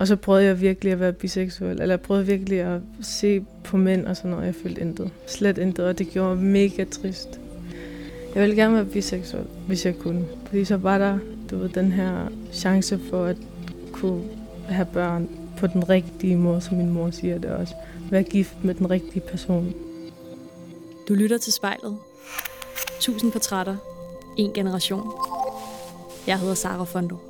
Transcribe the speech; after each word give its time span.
Og 0.00 0.06
så 0.06 0.16
prøvede 0.16 0.44
jeg 0.44 0.60
virkelig 0.60 0.92
at 0.92 1.00
være 1.00 1.12
biseksuel, 1.12 1.70
eller 1.80 1.92
jeg 1.92 2.00
prøvede 2.00 2.26
virkelig 2.26 2.60
at 2.60 2.80
se 3.02 3.44
på 3.64 3.76
mænd 3.76 4.06
og 4.06 4.16
sådan 4.16 4.30
noget. 4.30 4.46
Jeg 4.46 4.54
følte 4.54 4.80
intet. 4.80 5.10
Slet 5.26 5.58
intet, 5.58 5.86
og 5.86 5.98
det 5.98 6.10
gjorde 6.10 6.36
mig 6.36 6.44
mega 6.44 6.84
trist. 6.84 7.40
Jeg 8.34 8.42
ville 8.42 8.56
gerne 8.56 8.74
være 8.74 8.84
biseksuel, 8.84 9.44
hvis 9.66 9.86
jeg 9.86 9.98
kunne. 9.98 10.24
Fordi 10.46 10.64
så 10.64 10.76
var 10.76 10.98
der, 10.98 11.18
du 11.50 11.58
ved, 11.58 11.68
den 11.68 11.92
her 11.92 12.28
chance 12.52 13.00
for 13.10 13.24
at 13.24 13.36
kunne 13.92 14.22
have 14.68 14.86
børn 14.92 15.28
på 15.58 15.66
den 15.66 15.88
rigtige 15.88 16.36
måde, 16.36 16.60
som 16.60 16.76
min 16.76 16.92
mor 16.92 17.10
siger 17.10 17.38
det 17.38 17.50
også. 17.50 17.74
Være 18.10 18.22
gift 18.22 18.64
med 18.64 18.74
den 18.74 18.90
rigtige 18.90 19.20
person. 19.20 19.74
Du 21.08 21.14
lytter 21.14 21.38
til 21.38 21.52
spejlet. 21.52 21.96
Tusind 23.00 23.32
portrætter. 23.32 23.76
En 24.36 24.52
generation. 24.52 25.12
Jeg 26.26 26.38
hedder 26.38 26.54
Sara 26.54 26.84
Fondo. 26.84 27.29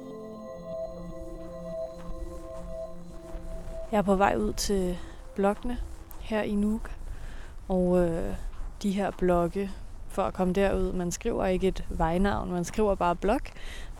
Jeg 3.93 3.99
er 3.99 4.03
på 4.03 4.17
vej 4.17 4.37
ud 4.37 4.53
til 4.53 4.99
blokkene 5.35 5.79
her 6.21 6.43
i 6.43 6.55
Nuuk. 6.55 6.91
Og 7.69 7.99
øh, 7.99 8.35
de 8.83 8.91
her 8.91 9.11
blokke, 9.11 9.71
for 10.09 10.23
at 10.23 10.35
komme 10.35 10.55
derud, 10.55 10.93
man 10.93 11.11
skriver 11.11 11.47
ikke 11.47 11.69
et 11.69 11.85
vejnavn, 11.89 12.53
man 12.53 12.65
skriver 12.65 12.95
bare 12.95 13.17
blok, 13.17 13.43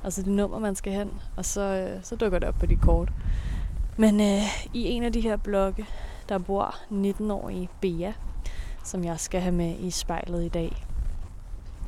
altså 0.05 0.23
det 0.23 0.33
nummer, 0.33 0.59
man 0.59 0.75
skal 0.75 0.93
hen, 0.93 1.13
og 1.37 1.45
så, 1.45 1.61
øh, 1.61 2.05
så 2.05 2.17
dukker 2.17 2.39
det 2.39 2.49
op 2.49 2.55
på 2.55 2.67
de 2.67 2.77
kort. 2.77 3.13
Men 3.97 4.21
øh, 4.21 4.43
i 4.75 4.85
en 4.85 5.03
af 5.03 5.13
de 5.13 5.21
her 5.21 5.37
blokke, 5.37 5.87
der 6.29 6.39
bor 6.39 6.75
19-årige 6.91 7.69
Bea, 7.81 8.13
som 8.85 9.05
jeg 9.05 9.21
skal 9.21 9.41
have 9.41 9.55
med 9.55 9.75
i 9.79 9.91
spejlet 9.91 10.45
i 10.45 10.49
dag. 10.49 10.87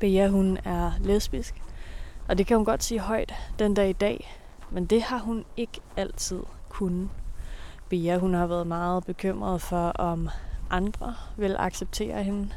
Bea, 0.01 0.29
hun 0.29 0.59
er 0.65 0.93
lesbisk, 1.01 1.62
og 2.29 2.39
det 2.39 2.47
kan 2.47 2.57
hun 2.57 2.67
godt 2.67 2.84
sige 2.84 3.01
højt 3.01 3.34
den 3.59 3.75
dag 3.75 3.89
i 3.89 3.93
dag, 3.93 4.39
men 4.71 4.87
det 4.87 5.03
har 5.03 5.19
hun 5.19 5.45
ikke 5.57 5.81
altid 5.97 6.41
kunnet. 6.69 7.09
Bea, 7.93 8.19
hun 8.19 8.35
har 8.35 8.47
været 8.47 8.67
meget 8.67 9.05
bekymret 9.05 9.63
for, 9.63 9.89
om 9.89 10.29
andre 10.71 11.15
vil 11.37 11.57
acceptere 11.59 12.25
hende. 12.25 12.49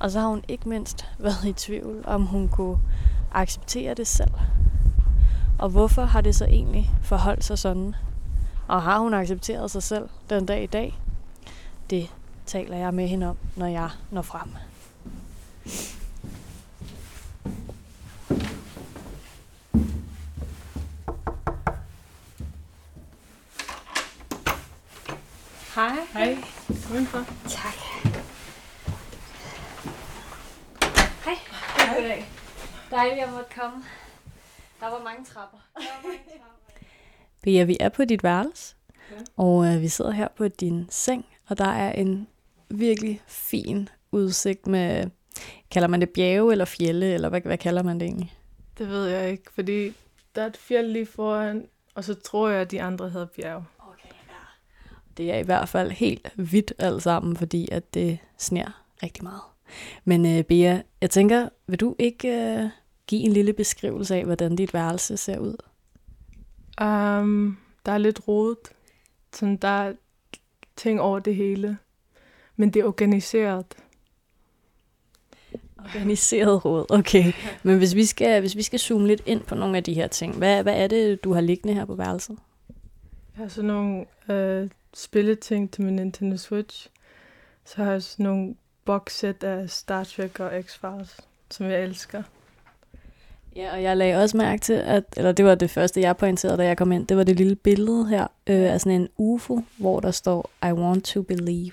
Og 0.00 0.10
så 0.10 0.20
har 0.20 0.28
hun 0.28 0.44
ikke 0.48 0.68
mindst 0.68 1.06
været 1.18 1.44
i 1.44 1.52
tvivl, 1.52 2.04
om 2.06 2.26
hun 2.26 2.48
kunne 2.48 2.78
acceptere 3.32 3.94
det 3.94 4.06
selv. 4.06 4.30
Og 5.58 5.68
hvorfor 5.68 6.02
har 6.02 6.20
det 6.20 6.34
så 6.34 6.44
egentlig 6.44 6.90
forholdt 7.02 7.44
sig 7.44 7.58
sådan? 7.58 7.94
Og 8.68 8.82
har 8.82 8.98
hun 8.98 9.14
accepteret 9.14 9.70
sig 9.70 9.82
selv 9.82 10.08
den 10.30 10.46
dag 10.46 10.62
i 10.62 10.66
dag? 10.66 10.98
Det 11.90 12.10
taler 12.46 12.76
jeg 12.76 12.94
med 12.94 13.08
hende 13.08 13.26
om, 13.26 13.36
når 13.56 13.66
jeg 13.66 13.90
når 14.10 14.22
frem. 14.22 14.48
Hej. 25.74 25.96
Hej. 26.12 26.36
Kom 26.86 26.96
indenfor. 26.96 27.18
Tak. 27.48 27.74
Hej. 31.24 31.34
Goddag. 31.94 32.24
Dejligt, 32.90 33.24
at 33.24 33.32
måtte 33.32 33.54
komme. 33.60 33.84
Der 34.80 34.86
var 34.86 35.02
mange 35.04 35.24
trapper. 35.24 35.58
Der 35.74 35.80
var 35.80 36.08
mange 36.08 36.18
trapper. 36.24 36.84
Bea, 37.42 37.64
vi 37.64 37.76
er 37.80 37.88
på 37.88 38.04
dit 38.04 38.24
værelse, 38.24 38.76
ja. 39.10 39.16
og 39.36 39.66
øh, 39.66 39.80
vi 39.80 39.88
sidder 39.88 40.10
her 40.10 40.28
på 40.36 40.48
din 40.48 40.86
seng, 40.90 41.26
og 41.48 41.58
der 41.58 41.68
er 41.68 41.92
en 41.92 42.28
virkelig 42.68 43.22
fin 43.26 43.88
udsigt 44.12 44.66
med, 44.66 45.10
kalder 45.70 45.88
man 45.88 46.00
det 46.00 46.10
bjerge 46.10 46.52
eller 46.52 46.64
fjelle, 46.64 47.14
eller 47.14 47.28
hvad, 47.28 47.40
hvad 47.40 47.58
kalder 47.58 47.82
man 47.82 48.00
det 48.00 48.06
egentlig? 48.06 48.34
Det 48.78 48.88
ved 48.88 49.06
jeg 49.06 49.30
ikke, 49.30 49.52
fordi 49.54 49.94
der 50.34 50.42
er 50.42 50.46
et 50.46 50.56
fjeld 50.56 50.86
lige 50.86 51.06
foran, 51.06 51.68
og 51.94 52.04
så 52.04 52.14
tror 52.14 52.48
jeg, 52.48 52.60
at 52.60 52.70
de 52.70 52.82
andre 52.82 53.10
hedder 53.10 53.26
bjerg. 53.26 53.64
Det 55.16 55.32
er 55.32 55.38
i 55.38 55.42
hvert 55.42 55.68
fald 55.68 55.90
helt 55.90 56.32
hvidt 56.34 56.72
alt 56.78 57.02
sammen, 57.02 57.36
fordi 57.36 57.68
at 57.72 57.94
det 57.94 58.18
sner 58.38 58.84
rigtig 59.02 59.22
meget. 59.22 59.40
Men 60.04 60.26
øh, 60.26 60.44
Bea, 60.44 60.80
jeg 61.00 61.10
tænker, 61.10 61.48
vil 61.66 61.80
du 61.80 61.96
ikke 61.98 62.28
øh, 62.28 62.68
give 63.06 63.22
en 63.22 63.32
lille 63.32 63.52
beskrivelse 63.52 64.16
af, 64.16 64.24
hvordan 64.24 64.56
dit 64.56 64.74
værelse 64.74 65.16
ser 65.16 65.38
ud? 65.38 65.56
Um, 66.80 67.58
der 67.86 67.92
er 67.92 67.98
lidt 67.98 68.28
rodet. 68.28 68.58
Sådan, 69.32 69.56
der 69.56 69.68
er 69.68 69.92
ting 70.76 71.00
over 71.00 71.18
det 71.18 71.36
hele. 71.36 71.78
Men 72.56 72.70
det 72.70 72.80
er 72.80 72.84
organiseret. 72.84 73.66
Organiseret 75.78 76.64
råd, 76.64 76.86
okay. 76.90 77.32
Men 77.62 77.78
hvis 77.78 77.94
vi, 77.94 78.04
skal, 78.04 78.40
hvis 78.40 78.56
vi 78.56 78.62
skal 78.62 78.78
zoome 78.78 79.06
lidt 79.06 79.22
ind 79.26 79.40
på 79.40 79.54
nogle 79.54 79.76
af 79.76 79.84
de 79.84 79.94
her 79.94 80.06
ting, 80.06 80.36
hvad, 80.36 80.62
hvad 80.62 80.82
er 80.82 80.86
det, 80.86 81.24
du 81.24 81.32
har 81.32 81.40
liggende 81.40 81.74
her 81.74 81.84
på 81.84 81.94
værelset? 81.94 82.38
Jeg 83.36 83.42
har 83.42 83.48
sådan 83.48 83.68
nogle 83.68 84.04
øh, 84.30 84.70
spilleting 84.94 85.70
til 85.70 85.84
min 85.84 85.96
Nintendo 85.96 86.36
Switch. 86.36 86.88
Så 87.64 87.84
har 87.84 87.92
jeg 87.92 88.02
sådan 88.02 88.24
nogle 88.24 88.54
boxsæt 88.84 89.44
af 89.44 89.70
Star 89.70 90.04
Trek 90.04 90.40
og 90.40 90.58
X-Files, 90.58 91.18
som 91.50 91.66
jeg 91.66 91.82
elsker. 91.82 92.22
Ja, 93.56 93.72
og 93.72 93.82
jeg 93.82 93.96
lagde 93.96 94.22
også 94.22 94.36
mærke 94.36 94.60
til, 94.60 94.72
at, 94.72 95.04
eller 95.16 95.32
det 95.32 95.44
var 95.44 95.54
det 95.54 95.70
første, 95.70 96.00
jeg 96.00 96.16
pointerede, 96.16 96.56
da 96.56 96.64
jeg 96.64 96.76
kom 96.76 96.92
ind, 96.92 97.06
det 97.06 97.16
var 97.16 97.24
det 97.24 97.36
lille 97.36 97.56
billede 97.56 98.08
her 98.08 98.26
øh, 98.46 98.72
af 98.72 98.80
sådan 98.80 99.00
en 99.00 99.08
UFO, 99.16 99.60
hvor 99.76 100.00
der 100.00 100.10
står, 100.10 100.50
I 100.62 100.72
want 100.72 101.04
to 101.04 101.22
believe. 101.22 101.72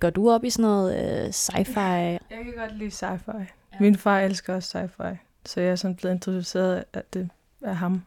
Går 0.00 0.10
du 0.10 0.30
op 0.30 0.44
i 0.44 0.50
sådan 0.50 0.62
noget 0.62 1.24
øh, 1.24 1.28
sci-fi? 1.28 1.80
Jeg 1.80 2.20
kan 2.30 2.54
godt 2.56 2.78
lide 2.78 2.90
sci-fi. 2.90 3.38
Ja. 3.38 3.76
Min 3.80 3.96
far 3.96 4.20
elsker 4.20 4.54
også 4.54 4.78
sci-fi, 4.78 5.16
så 5.46 5.60
jeg 5.60 5.70
er 5.70 5.76
sådan 5.76 5.96
blevet 5.96 6.14
introduceret 6.14 6.84
af 6.92 7.02
det 7.12 7.30
af 7.62 7.76
ham. 7.76 8.02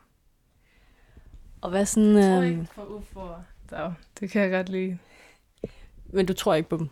Og 1.65 1.71
hvad 1.71 1.85
sådan... 1.85 2.15
Jeg 2.17 2.23
tror 2.23 2.41
Øh, 2.41 2.49
ikke 2.49 2.67
på 2.75 2.81
UFO'er. 2.81 3.39
Så 3.69 3.93
det 4.19 4.31
kan 4.31 4.41
jeg 4.41 4.51
godt 4.51 4.69
lide. 4.69 4.97
men 6.05 6.25
du 6.25 6.33
tror 6.33 6.53
ikke 6.53 6.69
på 6.69 6.77
dem? 6.77 6.89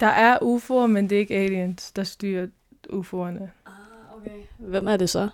Der 0.00 0.06
er 0.06 0.38
UFO'er, 0.38 0.86
men 0.86 1.10
det 1.10 1.16
er 1.16 1.20
ikke 1.20 1.34
aliens, 1.34 1.92
der 1.92 2.04
styrer 2.04 2.46
UFO'erne. 2.90 3.42
Ah, 3.66 4.16
okay. 4.16 4.42
Hvem 4.58 4.86
er 4.86 4.96
det 4.96 5.10
så? 5.10 5.28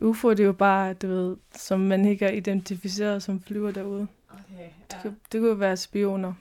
UFO 0.00 0.30
det 0.30 0.40
er 0.40 0.44
jo 0.44 0.52
bare, 0.52 0.94
du 0.94 1.06
ved, 1.06 1.36
som 1.54 1.80
man 1.80 2.04
ikke 2.04 2.24
har 2.24 2.32
identificeret, 2.32 3.22
som 3.22 3.40
flyver 3.42 3.70
derude. 3.70 4.06
Okay, 4.30 4.68
Det, 4.90 4.98
kunne, 5.02 5.16
det 5.32 5.40
kunne 5.40 5.60
være 5.60 5.76
spioner, 5.76 6.32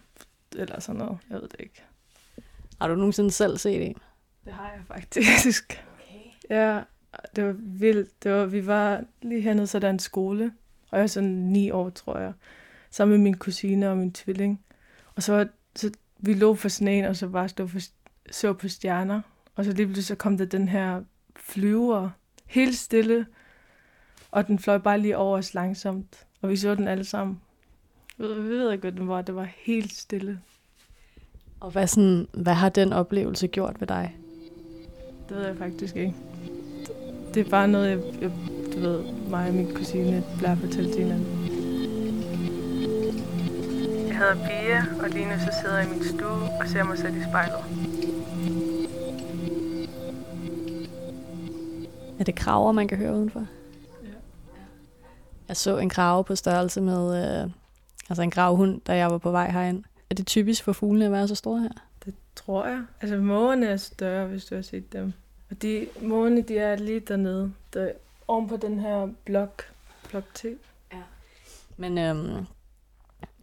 eller 0.56 0.80
sådan 0.80 1.00
noget. 1.00 1.18
Jeg 1.30 1.36
ved 1.42 1.48
det 1.48 1.60
ikke. 1.60 1.84
Har 2.82 2.88
du 2.88 2.96
nogensinde 2.96 3.32
selv 3.32 3.58
set 3.58 3.86
en? 3.88 3.98
Det 4.46 4.54
har 4.54 4.72
jeg 4.72 4.82
faktisk. 4.88 5.84
Okay. 5.96 6.56
Ja, 6.58 6.82
det 7.36 7.46
var 7.46 7.56
vildt. 7.58 8.24
Det 8.24 8.32
var, 8.32 8.46
vi 8.46 8.66
var 8.68 9.04
lige 9.22 9.42
hernede, 9.42 9.68
så 9.68 9.80
der 9.80 9.88
er 9.88 9.92
en 9.92 10.00
skole, 10.00 10.52
og 10.92 10.98
jeg 10.98 11.02
var 11.02 11.08
sådan 11.08 11.30
ni 11.30 11.72
år, 11.72 11.90
tror 11.90 12.18
jeg, 12.20 12.34
sammen 12.92 13.18
med 13.18 13.24
min 13.24 13.38
kusine 13.38 13.90
og 13.90 13.98
min 13.98 14.12
tvilling. 14.14 14.62
Og 15.16 15.24
så, 15.24 15.48
så 15.76 15.92
vi 16.18 16.34
lå 16.34 16.56
for 16.56 16.70
sneen, 16.70 17.06
og 17.06 17.16
så 17.16 17.28
bare 17.28 17.50
stod 17.50 17.68
for, 17.68 17.80
så 18.32 18.54
på 18.54 18.68
stjerner. 18.68 19.22
Og 19.56 19.66
så 19.66 19.72
lige 19.72 19.86
pludselig 19.86 20.06
så 20.06 20.16
kom 20.16 20.38
der 20.38 20.46
den 20.46 20.68
her 20.68 21.02
flyver, 21.36 22.10
helt 22.46 22.76
stille, 22.78 23.26
og 24.32 24.48
den 24.48 24.60
fløj 24.60 24.78
bare 24.78 25.00
lige 25.00 25.18
over 25.18 25.38
os 25.38 25.54
langsomt. 25.54 26.26
Og 26.42 26.50
vi 26.50 26.56
så 26.56 26.76
den 26.76 26.88
alle 26.88 27.04
sammen. 27.04 27.42
Vi 28.18 28.24
ved- 28.24 28.72
ikke, 28.72 28.82
hvad 28.82 28.92
den 28.92 29.08
var. 29.08 29.22
Det 29.22 29.36
var 29.36 29.48
helt 29.58 29.94
stille. 29.94 30.40
Og 31.60 31.72
hvad, 31.72 31.88
sådan, 31.88 32.28
hvad 32.34 32.54
har 32.54 32.70
den 32.70 32.94
oplevelse 32.94 33.48
gjort 33.48 33.76
ved 33.80 33.88
dig? 33.88 34.18
Det 35.30 35.38
ved 35.38 35.46
jeg 35.46 35.58
faktisk 35.58 35.96
ikke. 35.96 36.16
Det 37.34 37.46
er 37.46 37.50
bare 37.50 37.68
noget, 37.68 37.90
jeg, 37.90 38.22
jeg 38.22 38.32
ved, 38.82 39.04
mig 39.30 39.48
og 39.48 39.54
min 39.54 39.76
kusine 39.76 40.24
bliver 40.38 40.56
fortalt 40.56 40.94
til 40.94 41.04
hinanden. 41.04 41.28
Jeg 44.08 44.18
hedder 44.18 44.36
Pia, 44.36 45.04
og 45.04 45.10
lige 45.10 45.26
nu 45.26 45.32
så 45.40 45.58
sidder 45.62 45.78
jeg 45.78 45.88
i 45.88 45.90
min 45.90 46.04
stue 46.04 46.50
og 46.62 46.68
ser 46.68 46.84
mig 46.84 46.98
selv 46.98 47.18
i 47.18 47.24
spejlet. 47.30 47.60
Er 52.20 52.24
det 52.24 52.36
kraver, 52.36 52.72
man 52.72 52.88
kan 52.88 52.98
høre 52.98 53.14
udenfor? 53.14 53.40
Ja. 54.04 54.08
Jeg 55.48 55.58
så 55.58 55.78
en 55.78 55.90
krave 55.90 56.24
på 56.24 56.36
størrelse 56.36 56.82
med, 56.82 57.44
øh, 57.44 57.50
altså 58.10 58.22
en 58.22 58.32
gravhund, 58.32 58.82
da 58.82 58.96
jeg 58.96 59.12
var 59.12 59.18
på 59.18 59.32
vej 59.32 59.52
herind. 59.52 59.84
Er 60.10 60.16
det 60.16 60.28
typisk 60.28 60.64
for 60.64 60.74
fuglene 60.74 61.06
at 61.06 61.12
være 61.12 61.28
så 61.28 61.36
store 61.36 61.62
her? 61.62 61.70
Det 62.06 62.14
tror 62.36 62.66
jeg. 62.66 62.82
Altså, 63.02 63.18
mågerne 63.18 63.66
er 63.66 63.78
større, 63.78 64.28
hvis 64.28 64.46
du 64.46 64.56
har 64.56 64.62
set 64.62 64.94
dem. 64.94 65.14
Og 65.52 65.62
de 65.62 65.88
mågerne, 66.02 66.42
de 66.42 66.58
er 66.58 66.76
lige 66.76 67.00
dernede. 67.00 67.52
Der, 67.74 67.92
oven 68.32 68.48
på 68.48 68.58
den 68.58 68.80
her 68.80 69.10
blok. 69.26 69.64
Blok 70.10 70.24
T. 70.34 70.46
Men 71.78 71.98
øhm, 71.98 72.46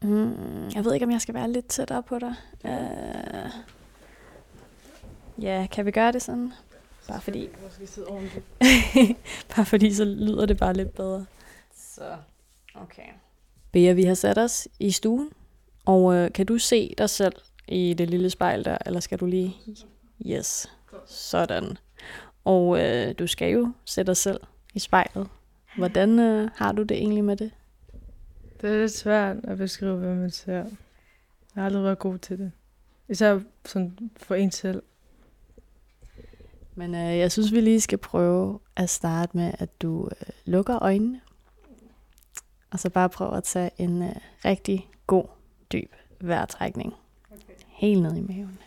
mm, 0.03 0.69
jeg 0.69 0.85
ved 0.85 0.95
ikke, 0.95 1.07
om 1.07 1.13
jeg 1.13 1.21
skal 1.21 1.35
være 1.35 1.51
lidt 1.51 1.67
tættere 1.67 2.03
på 2.03 2.19
dig. 2.19 2.35
Øh, 2.65 3.51
ja, 5.43 5.67
kan 5.71 5.87
vi 5.87 5.91
gøre 5.91 6.13
det 6.13 6.23
sådan? 6.23 6.53
Bare 7.09 7.21
fordi, 7.21 7.49
bare 9.57 9.65
fordi 9.65 9.95
så 9.95 10.05
lyder 10.05 10.47
det 10.47 10.59
bare 10.59 10.75
lidt 10.75 10.95
bedre. 10.95 11.27
Så, 11.77 12.17
okay. 12.75 13.09
Bea, 13.73 13.93
vi 13.93 14.05
har 14.05 14.15
sat 14.15 14.39
os 14.39 14.69
i 14.79 14.91
stuen, 14.91 15.31
og 15.85 16.15
øh, 16.15 16.33
kan 16.33 16.47
du 16.47 16.59
se 16.59 16.95
dig 16.99 17.11
selv 17.11 17.35
i 17.69 17.95
det 17.95 18.11
lille 18.11 18.31
spejl 18.31 18.65
der, 18.65 18.79
eller 18.87 19.01
skal 19.01 19.19
du 19.19 19.27
lige... 19.27 19.57
Yes, 20.27 20.71
sådan. 21.07 21.79
Og 22.45 22.81
øh, 22.81 23.15
du 23.19 23.27
skal 23.27 23.53
jo 23.53 23.73
sætte 23.85 24.11
dig 24.11 24.17
selv 24.17 24.41
i 24.79 24.81
spejlet. 24.81 25.29
Hvordan 25.77 26.19
øh, 26.19 26.51
har 26.55 26.73
du 26.73 26.83
det 26.83 26.97
egentlig 26.97 27.25
med 27.25 27.37
det? 27.37 27.51
Det 28.61 28.71
er 28.71 28.79
lidt 28.79 28.93
svært 28.93 29.37
at 29.45 29.59
beskrive, 29.59 29.97
hvad 29.97 30.15
man 30.15 30.31
ser. 30.31 30.55
Jeg 30.55 30.67
har 31.55 31.65
aldrig 31.65 31.85
været 31.85 31.99
god 31.99 32.19
til 32.19 32.39
det. 32.39 32.53
Især 33.09 33.41
sådan 33.65 34.11
for 34.17 34.35
en 34.35 34.51
selv. 34.51 34.83
Men 36.75 36.95
øh, 36.95 37.19
jeg 37.19 37.33
synes, 37.33 37.53
vi 37.53 37.61
lige 37.61 37.81
skal 37.81 37.99
prøve 37.99 38.61
at 38.77 38.91
starte 38.91 39.37
med, 39.37 39.53
at 39.59 39.83
du 39.83 40.09
øh, 40.21 40.29
lukker 40.45 40.83
øjnene. 40.83 41.21
Og 42.71 42.79
så 42.79 42.91
bare 42.91 43.09
prøve 43.09 43.37
at 43.37 43.45
tage 43.45 43.71
en 43.79 44.03
øh, 44.03 44.17
rigtig 44.45 44.91
god, 45.07 45.25
dyb 45.73 45.93
vejrtrækning. 46.21 46.95
Okay. 47.31 47.55
Helt 47.67 48.03
ned 48.03 48.17
i 48.17 48.21
maven. 48.21 48.59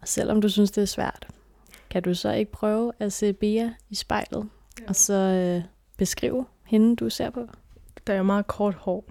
Og 0.00 0.08
selvom 0.08 0.40
du 0.40 0.48
synes, 0.48 0.70
det 0.70 0.82
er 0.82 0.86
svært, 0.86 1.28
kan 1.92 2.02
du 2.02 2.14
så 2.14 2.32
ikke 2.32 2.52
prøve 2.52 2.92
at 2.98 3.12
se 3.12 3.32
Bea 3.32 3.70
i 3.90 3.94
spejlet, 3.94 4.48
ja. 4.80 4.84
og 4.88 4.96
så 4.96 5.14
øh, 5.14 5.64
beskrive 5.96 6.46
hende, 6.64 6.96
du 6.96 7.10
ser 7.10 7.30
på? 7.30 7.48
Der 8.06 8.12
er 8.12 8.16
jo 8.16 8.22
meget 8.22 8.46
kort 8.46 8.74
hår. 8.74 9.04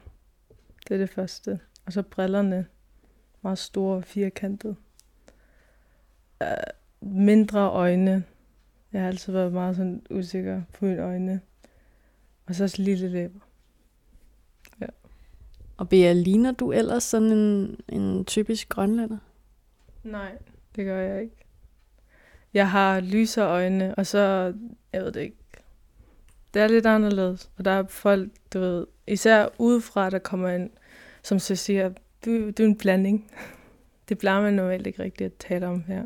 Det 0.88 0.94
er 0.94 0.98
det 0.98 1.10
første. 1.10 1.60
Og 1.86 1.94
så 1.94 2.02
brillerne. 2.02 2.66
Meget 3.42 3.58
store 3.58 3.98
og 3.98 4.04
firkantede. 4.04 4.76
Uh, 6.42 6.48
mindre 7.02 7.60
øjne. 7.60 8.24
Jeg 8.94 9.02
har 9.02 9.08
altid 9.08 9.34
været 9.34 9.54
meget 9.54 9.76
sådan 9.76 10.06
usikker 10.10 10.62
på 10.74 10.86
mine 10.86 11.02
øjne. 11.02 11.42
Og 12.46 12.56
så 12.56 12.76
lille 12.78 13.10
læber. 13.10 13.40
Ja. 14.82 14.88
Og 15.78 15.90
Bea, 15.90 16.14
ligner 16.14 16.52
du 16.52 16.72
ellers 16.72 17.04
sådan 17.04 17.32
en, 17.32 17.80
en 17.90 18.26
typisk 18.26 18.70
grønlander? 18.70 19.18
Nej, 20.04 20.38
det 20.76 20.86
gør 20.86 21.02
jeg 21.02 21.22
ikke. 21.22 21.42
Jeg 22.54 22.72
har 22.72 23.00
lyse 23.00 23.42
øjne, 23.42 23.96
og 23.96 24.06
så, 24.06 24.54
jeg 24.94 25.02
ved 25.02 25.12
det 25.12 25.22
ikke, 25.22 25.38
det 26.54 26.62
er 26.62 26.68
lidt 26.68 26.86
anderledes. 26.86 27.50
Og 27.58 27.66
der 27.66 27.72
er 27.72 27.88
folk, 27.88 28.30
du 28.54 28.60
ved, 28.60 28.88
især 29.08 29.48
udefra, 29.58 30.10
der 30.10 30.20
kommer 30.20 30.50
ind, 30.50 30.70
som 31.24 31.40
så 31.40 31.56
siger, 31.56 31.90
du, 32.26 32.52
du 32.52 32.64
er 32.64 32.68
en 32.68 32.78
blanding. 32.78 33.32
Det 34.10 34.18
plejer 34.18 34.42
man 34.42 34.54
normalt 34.54 34.88
ikke 34.88 35.04
rigtigt 35.04 35.26
at 35.26 35.38
tale 35.38 35.68
om 35.68 35.84
her. 35.84 36.04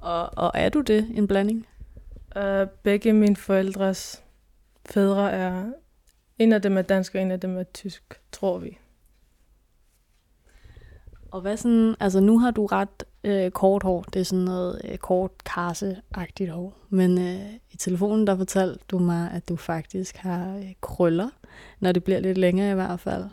Og, 0.00 0.38
og 0.38 0.50
er 0.54 0.68
du 0.68 0.80
det, 0.80 1.10
en 1.14 1.28
blanding? 1.28 1.66
Uh, 2.36 2.68
begge 2.82 3.12
mine 3.12 3.36
forældres 3.36 4.24
fædre 4.86 5.32
er, 5.32 5.72
en 6.38 6.52
af 6.52 6.62
dem 6.62 6.78
er 6.78 6.82
dansk, 6.82 7.14
og 7.14 7.20
en 7.20 7.30
af 7.30 7.40
dem 7.40 7.56
er 7.56 7.62
tysk, 7.62 8.20
tror 8.32 8.58
vi. 8.58 8.78
Og 11.30 11.40
hvad 11.40 11.56
sådan, 11.56 11.94
altså 12.00 12.20
nu 12.20 12.38
har 12.38 12.50
du 12.50 12.66
ret 12.66 13.04
øh, 13.24 13.50
kort 13.50 13.82
hår, 13.82 14.02
det 14.02 14.20
er 14.20 14.24
sådan 14.24 14.44
noget 14.44 14.80
øh, 14.84 14.98
kort 14.98 15.30
karseagtigt 15.44 16.50
hår. 16.50 16.76
Men 16.88 17.18
øh, 17.18 17.54
i 17.70 17.76
telefonen, 17.76 18.26
der 18.26 18.36
fortalte 18.36 18.84
du 18.90 18.98
mig, 18.98 19.30
at 19.30 19.48
du 19.48 19.56
faktisk 19.56 20.16
har 20.16 20.56
øh, 20.56 20.72
krøller, 20.80 21.28
når 21.80 21.92
det 21.92 22.04
bliver 22.04 22.20
lidt 22.20 22.38
længere 22.38 22.70
i 22.70 22.74
hvert 22.74 23.00
fald. 23.00 23.24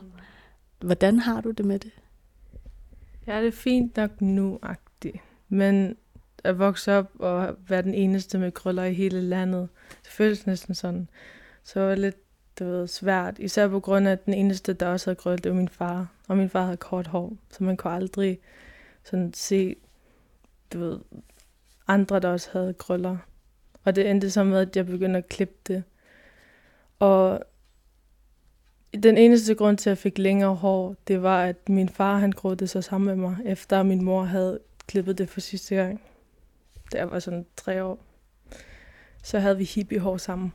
Hvordan 0.79 1.19
har 1.19 1.41
du 1.41 1.51
det 1.51 1.65
med 1.65 1.79
det? 1.79 1.91
Ja, 3.27 3.41
det 3.41 3.47
er 3.47 3.51
fint 3.51 3.97
nok 3.97 4.21
nu-agtigt. 4.21 5.17
Men 5.49 5.95
at 6.43 6.59
vokse 6.59 6.93
op 6.93 7.11
og 7.19 7.55
være 7.67 7.81
den 7.81 7.93
eneste 7.93 8.37
med 8.37 8.51
krøller 8.51 8.83
i 8.83 8.93
hele 8.93 9.21
landet, 9.21 9.69
det 10.03 10.11
føles 10.11 10.47
næsten 10.47 10.75
sådan. 10.75 11.09
Så 11.63 11.79
var 11.79 11.89
det 11.89 11.99
lidt 11.99 12.15
det 12.59 12.67
var 12.67 12.85
svært, 12.85 13.39
især 13.39 13.67
på 13.67 13.79
grund 13.79 14.07
af, 14.07 14.11
at 14.11 14.25
den 14.25 14.33
eneste, 14.33 14.73
der 14.73 14.87
også 14.87 15.07
havde 15.07 15.15
krøller, 15.15 15.37
det 15.37 15.51
var 15.51 15.57
min 15.57 15.69
far. 15.69 16.07
Og 16.27 16.37
min 16.37 16.49
far 16.49 16.63
havde 16.63 16.77
kort 16.77 17.07
hår, 17.07 17.33
så 17.51 17.63
man 17.63 17.77
kunne 17.77 17.93
aldrig 17.93 18.39
sådan 19.05 19.33
se, 19.33 19.75
du 20.73 20.79
ved, 20.79 20.99
andre, 21.87 22.19
der 22.19 22.29
også 22.29 22.49
havde 22.51 22.73
krøller. 22.73 23.17
Og 23.83 23.95
det 23.95 24.09
endte 24.09 24.31
så 24.31 24.43
med, 24.43 24.59
at 24.59 24.75
jeg 24.75 24.85
begyndte 24.85 25.17
at 25.17 25.29
klippe 25.29 25.55
det. 25.67 25.83
Og 26.99 27.39
den 29.03 29.17
eneste 29.17 29.55
grund 29.55 29.77
til, 29.77 29.89
at 29.89 29.91
jeg 29.91 29.97
fik 29.97 30.17
længere 30.17 30.55
hår, 30.55 30.95
det 31.07 31.23
var, 31.23 31.43
at 31.43 31.69
min 31.69 31.89
far 31.89 32.17
han 32.17 32.31
groede 32.31 32.55
det 32.55 32.69
så 32.69 32.81
sammen 32.81 33.07
med 33.07 33.29
mig, 33.29 33.37
efter 33.45 33.83
min 33.83 34.03
mor 34.03 34.23
havde 34.23 34.59
klippet 34.87 35.17
det 35.17 35.29
for 35.29 35.39
sidste 35.39 35.75
gang. 35.75 36.01
Da 36.91 36.97
jeg 36.97 37.11
var 37.11 37.19
sådan 37.19 37.45
tre 37.57 37.83
år. 37.83 37.99
Så 39.23 39.39
havde 39.39 39.57
vi 39.57 39.63
hippiehår 39.63 40.17
sammen. 40.17 40.53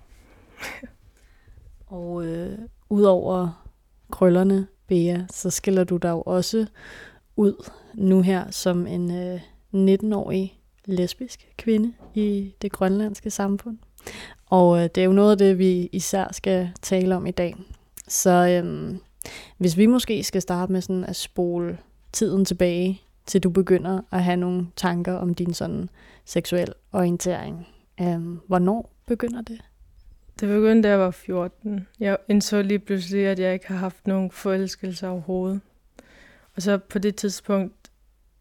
og 1.86 2.26
øh, 2.26 2.58
udover 2.88 3.66
krøllerne, 4.10 4.66
Bea, 4.86 5.26
så 5.30 5.50
skiller 5.50 5.84
du 5.84 5.96
dig 5.96 6.10
jo 6.10 6.22
også 6.22 6.66
ud 7.36 7.70
nu 7.94 8.22
her 8.22 8.50
som 8.50 8.86
en 8.86 9.10
øh, 9.10 9.40
19-årig 9.74 10.58
lesbisk 10.84 11.48
kvinde 11.56 11.92
i 12.14 12.54
det 12.62 12.72
grønlandske 12.72 13.30
samfund. 13.30 13.78
Og 14.46 14.78
øh, 14.78 14.82
det 14.94 14.98
er 14.98 15.04
jo 15.04 15.12
noget 15.12 15.30
af 15.30 15.38
det, 15.38 15.58
vi 15.58 15.88
især 15.92 16.32
skal 16.32 16.70
tale 16.82 17.16
om 17.16 17.26
i 17.26 17.30
dag. 17.30 17.56
Så 18.08 18.30
øh, 18.30 18.94
hvis 19.58 19.76
vi 19.76 19.86
måske 19.86 20.24
skal 20.24 20.42
starte 20.42 20.72
med 20.72 20.80
sådan 20.80 21.04
at 21.04 21.16
spole 21.16 21.78
tiden 22.12 22.44
tilbage, 22.44 23.02
til 23.26 23.42
du 23.42 23.50
begynder 23.50 24.00
at 24.12 24.24
have 24.24 24.36
nogle 24.36 24.66
tanker 24.76 25.14
om 25.14 25.34
din 25.34 25.54
sådan 25.54 25.88
seksuel 26.24 26.72
orientering. 26.92 27.66
Øh, 28.00 28.20
hvornår 28.46 28.92
begynder 29.06 29.42
det? 29.42 29.60
Det 30.40 30.48
begyndte, 30.48 30.88
da 30.88 30.90
jeg 30.90 31.00
var 31.00 31.10
14. 31.10 31.86
Jeg 32.00 32.16
indså 32.28 32.62
lige 32.62 32.78
pludselig, 32.78 33.26
at 33.26 33.38
jeg 33.38 33.52
ikke 33.52 33.68
har 33.68 33.76
haft 33.76 34.06
nogen 34.06 34.30
forelskelse 34.30 35.08
overhovedet. 35.08 35.60
Og 36.56 36.62
så 36.62 36.78
på 36.78 36.98
det 36.98 37.16
tidspunkt, 37.16 37.79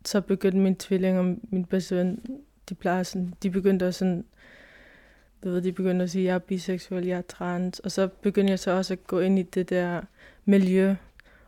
så 0.05 0.21
begyndte 0.21 0.57
min 0.57 0.75
tvilling 0.75 1.19
og 1.19 1.25
min 1.25 1.65
bedste 1.65 1.95
ven, 1.95 2.41
de 2.69 2.75
plejer 2.75 3.03
sådan, 3.03 3.33
de 3.43 3.49
begyndte 3.49 3.85
at 3.85 3.95
sådan, 3.95 4.25
du 5.43 5.49
ved, 5.49 5.61
de 5.61 5.71
begyndte 5.71 6.03
at 6.03 6.09
sige, 6.09 6.25
jeg 6.25 6.35
er 6.35 6.39
biseksuel, 6.39 7.05
jeg 7.05 7.17
er 7.17 7.21
trans. 7.21 7.79
Og 7.79 7.91
så 7.91 8.07
begyndte 8.07 8.51
jeg 8.51 8.59
så 8.59 8.71
også 8.71 8.93
at 8.93 9.07
gå 9.07 9.19
ind 9.19 9.39
i 9.39 9.43
det 9.43 9.69
der 9.69 10.01
miljø. 10.45 10.95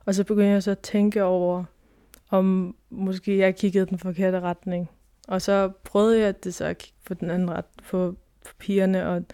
Og 0.05 0.15
så 0.15 0.23
begyndte 0.23 0.51
jeg 0.51 0.63
så 0.63 0.71
at 0.71 0.79
tænke 0.79 1.23
over, 1.23 1.63
om 2.29 2.75
måske 2.89 3.37
jeg 3.37 3.55
kiggede 3.55 3.85
den 3.85 3.99
forkerte 3.99 4.39
retning. 4.39 4.89
Og 5.27 5.41
så 5.41 5.71
prøvede 5.83 6.19
jeg 6.19 6.43
det 6.43 6.53
så 6.53 6.65
at 6.65 6.77
kigge 6.77 6.97
på 7.05 7.13
den 7.13 7.29
anden 7.29 7.51
ret, 7.51 7.65
på, 7.89 8.15
på 8.45 8.53
pigerne, 8.59 9.07
og, 9.07 9.25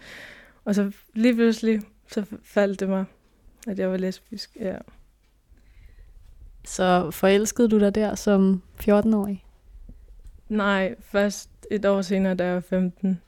og 0.64 0.74
så 0.74 0.92
lige 1.14 1.34
pludselig, 1.34 1.80
så 2.08 2.24
faldt 2.42 2.80
det 2.80 2.88
mig, 2.88 3.04
at 3.66 3.78
jeg 3.78 3.90
var 3.90 3.96
lesbisk, 3.96 4.56
ja. 4.60 4.76
Så 6.68 7.10
forelskede 7.10 7.68
du 7.68 7.78
dig 7.80 7.94
der 7.94 8.14
som 8.14 8.62
14-årig? 8.80 9.44
Nej, 10.48 10.94
først 11.00 11.50
et 11.70 11.84
år 11.84 12.02
senere, 12.02 12.34
da 12.34 12.44
jeg 12.44 12.54
var 12.54 12.60
15. 12.60 13.20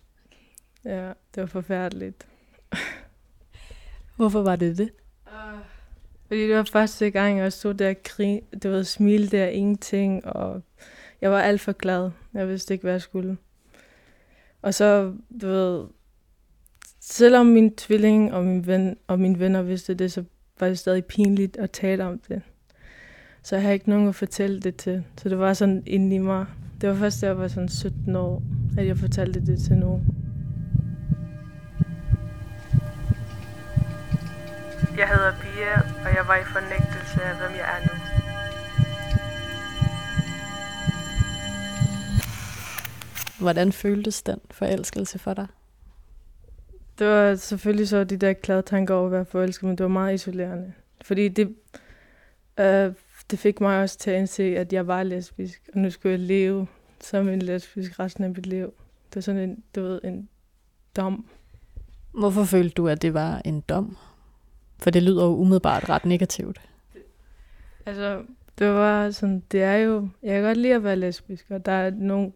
Ja, 0.84 1.06
det 1.06 1.40
var 1.40 1.46
forfærdeligt. 1.46 2.26
Hvorfor 4.16 4.42
var 4.42 4.56
det 4.56 4.78
det? 4.78 4.90
Uh, 5.26 5.60
fordi 6.26 6.48
det 6.48 6.56
var 6.56 6.68
første 6.72 7.10
gang, 7.10 7.38
jeg 7.38 7.52
stod 7.52 7.74
der 7.74 7.90
og 7.90 7.96
grin, 8.04 8.42
det 8.62 8.70
var 8.70 8.82
smil 8.82 9.32
der 9.32 9.46
ingenting, 9.46 10.26
og 10.26 10.62
jeg 11.20 11.30
var 11.30 11.40
alt 11.40 11.60
for 11.60 11.72
glad. 11.72 12.10
Jeg 12.34 12.48
vidste 12.48 12.74
ikke, 12.74 12.82
hvad 12.82 12.92
jeg 12.92 13.02
skulle. 13.02 13.36
Og 14.62 14.74
så, 14.74 15.14
du 15.42 15.46
ved, 15.46 15.84
selvom 17.00 17.46
min 17.46 17.76
tvilling 17.76 18.32
og 18.32 18.44
min 18.44 18.66
ven 18.66 18.96
og 19.06 19.18
mine 19.18 19.38
venner 19.38 19.62
vidste 19.62 19.94
det, 19.94 20.12
så 20.12 20.24
var 20.60 20.68
det 20.68 20.78
stadig 20.78 21.04
pinligt 21.04 21.56
at 21.56 21.70
tale 21.70 22.04
om 22.04 22.18
det. 22.18 22.42
Så 23.42 23.56
jeg 23.56 23.64
har 23.64 23.70
ikke 23.72 23.90
nogen 23.90 24.08
at 24.08 24.14
fortælle 24.14 24.60
det 24.60 24.76
til. 24.76 25.04
Så 25.16 25.28
det 25.28 25.38
var 25.38 25.54
sådan 25.54 25.82
inde 25.86 26.16
i 26.16 26.18
mig. 26.18 26.46
Det 26.80 26.88
var 26.88 26.94
først, 26.94 27.20
da 27.20 27.26
jeg 27.26 27.38
var 27.38 27.48
sådan 27.48 27.68
17 27.68 28.16
år, 28.16 28.42
at 28.78 28.86
jeg 28.86 28.98
fortalte 28.98 29.46
det 29.46 29.62
til 29.62 29.76
nogen. 29.76 30.06
Jeg 34.96 35.08
hedder 35.08 35.32
Pia, 35.40 35.80
og 35.80 36.16
jeg 36.16 36.24
var 36.26 36.36
i 36.36 36.44
fornægtelse 36.44 37.22
af, 37.22 37.36
hvem 37.36 37.50
jeg 37.56 37.68
er 37.76 37.86
nu. 37.86 38.00
Hvordan 43.40 43.72
føltes 43.72 44.22
den 44.22 44.38
forelskelse 44.50 45.18
for 45.18 45.34
dig? 45.34 45.46
Det 46.98 47.06
var 47.06 47.34
selvfølgelig 47.34 47.88
så 47.88 48.04
de 48.04 48.16
der 48.16 48.32
klare 48.32 48.62
tanker 48.62 48.94
over 48.94 49.06
at 49.06 49.12
være 49.12 49.24
forelsket, 49.24 49.68
men 49.68 49.78
det 49.78 49.84
var 49.84 49.88
meget 49.88 50.14
isolerende. 50.14 50.72
Fordi 51.04 51.28
det, 51.28 51.54
øh, 52.60 52.92
det 53.30 53.38
fik 53.38 53.60
mig 53.60 53.82
også 53.82 53.98
til 53.98 54.10
at 54.10 54.18
indse, 54.18 54.42
at 54.42 54.72
jeg 54.72 54.86
var 54.86 55.02
lesbisk, 55.02 55.70
og 55.74 55.80
nu 55.80 55.90
skulle 55.90 56.12
jeg 56.12 56.20
leve 56.20 56.66
som 57.00 57.28
en 57.28 57.42
lesbisk 57.42 58.00
resten 58.00 58.24
af 58.24 58.30
mit 58.30 58.46
liv. 58.46 58.66
Det 59.08 59.14
var 59.14 59.20
sådan 59.20 59.50
en, 59.50 59.62
du 59.74 59.82
ved, 59.82 60.00
en 60.04 60.28
dom. 60.96 61.26
Hvorfor 62.12 62.44
følte 62.44 62.74
du, 62.74 62.88
at 62.88 63.02
det 63.02 63.14
var 63.14 63.42
en 63.44 63.60
dom? 63.60 63.96
For 64.78 64.90
det 64.90 65.02
lyder 65.02 65.24
jo 65.24 65.36
umiddelbart 65.36 65.88
ret 65.88 66.04
negativt. 66.04 66.60
Altså, 67.86 68.22
det 68.58 68.68
var 68.68 69.10
sådan, 69.10 69.42
det 69.52 69.62
er 69.62 69.74
jo, 69.74 70.08
jeg 70.22 70.34
kan 70.34 70.42
godt 70.42 70.58
lide 70.58 70.74
at 70.74 70.84
være 70.84 70.96
lesbisk, 70.96 71.46
og 71.50 71.66
der 71.66 71.72
er 71.72 71.90
nogle, 71.90 72.32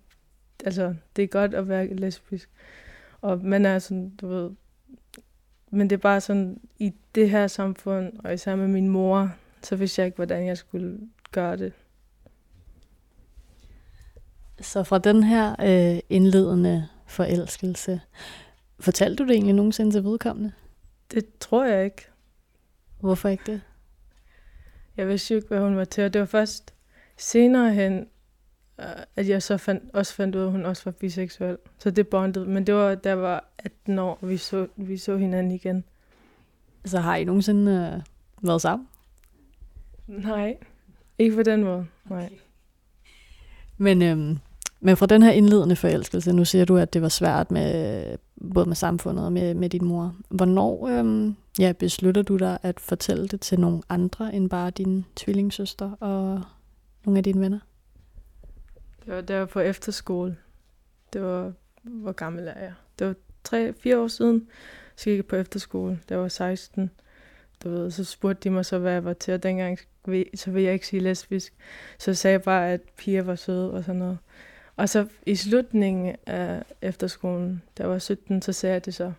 altså, 0.65 0.95
det 1.17 1.23
er 1.23 1.27
godt 1.27 1.55
at 1.55 1.69
være 1.69 1.95
lesbisk. 1.95 2.51
Og 3.21 3.45
man 3.45 3.67
er 3.67 3.79
sådan, 3.79 4.11
du 4.11 4.29
ved, 4.29 4.51
men 5.71 5.91
det 5.91 5.97
er 5.97 6.01
bare 6.01 6.21
sådan, 6.21 6.61
i 6.79 6.93
det 7.15 7.31
her 7.31 7.47
samfund, 7.47 8.13
og 8.19 8.35
især 8.35 8.57
med 8.57 8.69
min 8.69 8.89
mor, 8.89 9.31
så 9.65 9.77
vidste 9.77 10.01
jeg 10.01 10.07
ikke, 10.07 10.17
hvordan 10.17 10.47
jeg 10.47 10.59
skulle 10.59 10.99
gøre 11.33 11.57
det. 11.57 11.73
Så 14.61 14.83
fra 14.83 14.99
den 14.99 15.23
her 15.23 15.57
øh, 15.61 16.01
indledende 16.09 16.89
forelskelse, 17.07 18.01
fortalte 18.81 19.25
du 19.25 19.29
det 19.29 19.35
egentlig 19.35 19.55
nogensinde 19.55 19.91
til 19.91 20.05
vedkommende? 20.05 20.53
Det 21.11 21.25
tror 21.41 21.65
jeg 21.65 21.85
ikke. 21.85 22.07
Hvorfor 23.01 23.29
ikke 23.29 23.53
det? 23.53 23.61
Jeg 24.97 25.09
vidste 25.09 25.35
jo 25.35 25.37
ikke, 25.37 25.49
hvad 25.49 25.61
hun 25.61 25.77
var 25.77 25.85
til, 25.85 26.05
og 26.05 26.13
det 26.13 26.21
var 26.21 26.27
først 26.27 26.75
senere 27.17 27.75
hen, 27.75 28.07
øh, 28.81 28.87
at 29.17 29.29
jeg 29.29 29.43
så 29.43 29.57
fandt, 29.57 29.95
også 29.95 30.15
fandt 30.15 30.37
ud 30.37 30.41
af, 30.41 30.45
at 30.47 30.53
hun 30.53 30.67
også 30.67 30.83
var 30.85 30.93
biseksuel. 30.93 31.59
Så 31.79 31.91
det 31.91 32.09
bondede, 32.09 32.47
men 32.47 32.67
det 32.67 32.75
var, 32.75 32.95
da 32.95 33.09
jeg 33.09 33.23
var 33.23 33.45
18 33.59 33.99
år, 33.99 34.19
og 34.21 34.29
vi 34.29 34.37
så, 34.37 34.67
vi 34.77 34.97
så 34.97 35.17
hinanden 35.17 35.53
igen. 35.53 35.85
Så 36.85 37.01
har 37.01 37.17
I 37.17 37.25
nogensinde 37.25 37.93
øh, 37.95 38.03
været 38.49 38.63
sammen? 38.63 38.89
Nej, 40.07 40.57
ikke 41.19 41.37
på 41.37 41.43
den 41.43 41.65
måde, 41.65 41.87
nej. 42.11 42.33
Men, 43.77 44.03
øhm, 44.03 44.39
men 44.81 44.97
fra 44.97 45.07
den 45.07 45.23
her 45.23 45.31
indledende 45.31 45.77
forelskelse, 45.77 46.33
nu 46.33 46.45
siger 46.45 46.65
du, 46.65 46.77
at 46.77 46.93
det 46.93 47.03
var 47.03 47.09
svært 47.09 47.51
med 47.51 48.17
både 48.55 48.67
med 48.67 48.77
samfundet 48.77 49.25
og 49.25 49.33
med, 49.33 49.55
med 49.55 49.69
din 49.69 49.85
mor. 49.85 50.15
Hvornår 50.29 50.89
øhm, 50.89 51.37
ja, 51.59 51.73
beslutter 51.79 52.23
du 52.23 52.37
dig 52.37 52.59
at 52.63 52.81
fortælle 52.81 53.29
det 53.29 53.41
til 53.41 53.61
nogle 53.61 53.83
andre 53.89 54.35
end 54.35 54.51
bare 54.51 54.71
din 54.71 55.05
tvillingssøster 55.17 55.91
og 55.91 56.43
nogle 57.05 57.19
af 57.19 57.25
dine 57.25 57.41
venner? 57.41 57.59
Det 59.05 59.15
var 59.15 59.21
der 59.21 59.45
på 59.45 59.61
efterskole. 59.61 60.37
Det 61.13 61.23
var, 61.23 61.53
hvor 61.83 62.13
gammel 62.13 62.49
er 62.49 62.61
jeg? 62.61 62.73
Det 62.99 63.07
var 63.07 63.15
tre, 63.45 63.73
fire 63.73 64.01
år 64.01 64.09
siden, 64.09 64.49
så 64.97 65.05
gik 65.05 65.17
jeg 65.17 65.27
på 65.27 65.37
efterskole. 65.37 66.01
Der 66.09 66.17
var 66.17 66.29
16. 66.29 66.91
Du 67.65 67.71
ved, 67.71 67.91
så 67.91 68.05
spurgte 68.05 68.45
de 68.45 68.51
mig 68.51 68.65
så, 68.65 68.79
hvad 68.79 68.93
jeg 68.93 69.05
var 69.05 69.13
til, 69.13 69.35
og 69.35 69.43
dengang 69.43 69.79
så 70.35 70.51
vil 70.51 70.63
jeg 70.63 70.73
ikke 70.73 70.87
sige 70.87 71.01
lesbisk. 71.01 71.55
Så 71.99 72.15
sagde 72.15 72.33
jeg 72.33 72.43
bare, 72.43 72.73
at 72.73 72.81
piger 72.97 73.23
var 73.23 73.35
søde 73.35 73.73
og 73.73 73.85
sådan 73.85 73.99
noget. 73.99 74.19
Og 74.77 74.89
så 74.89 75.07
i 75.27 75.37
slutningen 75.37 76.17
af 76.27 76.63
efterskolen, 76.83 77.63
der 77.77 77.87
var 77.87 77.99
17, 77.99 78.43
så 78.43 78.53
sagde 78.53 78.73
jeg 78.73 78.85
det 78.85 78.95
så, 78.95 79.13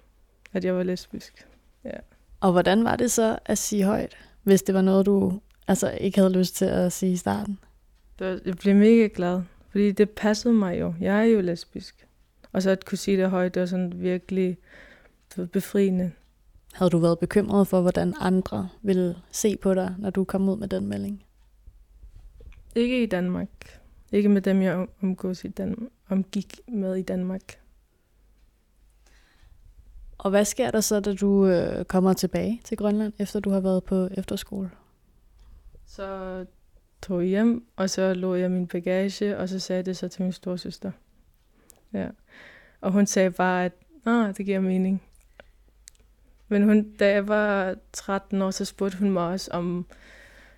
at 0.54 0.66
jeg 0.66 0.76
var 0.76 0.84
lesbisk. 0.84 1.48
Ja. 1.84 1.98
Og 2.40 2.52
hvordan 2.52 2.84
var 2.84 2.96
det 2.96 3.12
så 3.12 3.40
at 3.46 3.58
sige 3.58 3.84
højt, 3.84 4.18
hvis 4.44 4.62
det 4.62 4.76
var 4.76 4.82
noget, 4.82 5.06
du 5.06 5.40
altså, 5.68 5.92
ikke 5.92 6.18
havde 6.18 6.34
lyst 6.34 6.56
til 6.56 6.66
at 6.66 6.92
sige 6.92 7.12
i 7.12 7.18
starten? 7.18 7.60
Det, 8.20 8.42
jeg 8.46 8.56
blev 8.56 8.76
mega 8.76 9.10
glad, 9.14 9.42
fordi 9.70 9.92
det 9.92 10.10
passede 10.10 10.54
mig 10.54 10.80
jo. 10.80 10.94
Jeg 11.02 11.20
er 11.20 11.24
jo 11.24 11.42
lesbisk. 11.42 12.08
Og 12.52 12.62
så 12.62 12.70
at 12.70 12.86
kunne 12.86 12.98
sige 12.98 13.18
det 13.18 13.30
højt, 13.30 13.54
det 13.54 13.60
var 13.60 13.66
sådan 13.66 13.94
virkelig 13.96 14.58
befriende. 15.52 16.12
Havde 16.76 16.90
du 16.90 16.98
været 16.98 17.20
bekymret 17.20 17.68
for, 17.68 17.82
hvordan 17.82 18.14
andre 18.20 18.70
ville 18.82 19.16
se 19.32 19.58
på 19.58 19.74
dig, 19.74 19.96
når 20.00 20.10
du 20.10 20.24
kom 20.24 20.50
ud 20.50 20.58
med 20.58 20.68
den 20.68 20.88
melding? 20.88 21.24
Ikke 22.76 23.04
i 23.04 23.06
Danmark. 23.06 23.50
Ikke 24.12 24.30
med 24.30 24.42
dem, 24.42 24.62
jeg 24.62 24.88
omgås 25.04 25.44
i 25.44 25.48
Dan- 25.48 25.90
omgik 26.10 26.60
med 26.68 26.96
i 26.96 27.02
Danmark. 27.02 27.60
Og 30.18 30.30
hvad 30.30 30.46
sker 30.46 30.72
der 30.72 30.82
så, 30.82 31.00
da 31.00 31.14
du 31.14 31.46
øh, 31.46 31.86
kommer 31.86 32.14
tilbage 32.14 32.62
til 32.64 32.78
Grønland, 32.78 33.14
efter 33.20 33.40
du 33.40 33.50
har 33.50 33.60
været 33.60 33.84
på 33.84 34.08
efterskole? 34.12 34.72
Så 35.86 36.46
tog 37.02 37.22
jeg 37.22 37.30
hjem, 37.30 37.66
og 37.76 37.90
så 37.90 38.14
lå 38.14 38.36
jeg 38.36 38.52
min 38.52 38.68
bagage, 38.68 39.38
og 39.38 39.50
så 39.50 39.60
sagde 39.60 39.84
det 39.84 39.98
så 39.98 40.08
til 40.08 40.24
min 40.24 40.32
storsøster. 40.32 40.92
Ja. 41.94 42.08
Og 42.82 42.92
hun 42.92 43.06
sagde 43.06 43.32
bare, 43.32 43.66
at 43.66 43.74
ah, 44.06 44.38
det 44.38 44.46
giver 44.46 44.60
mening. 44.60 45.02
Men 46.48 46.64
hun, 46.64 46.92
da 46.92 47.12
jeg 47.12 47.28
var 47.28 47.76
13 47.94 48.42
år, 48.42 48.52
så 48.52 48.66
spurgte 48.66 48.98
hun 48.98 49.12
mig 49.12 49.28
også, 49.28 49.52
om 49.52 49.86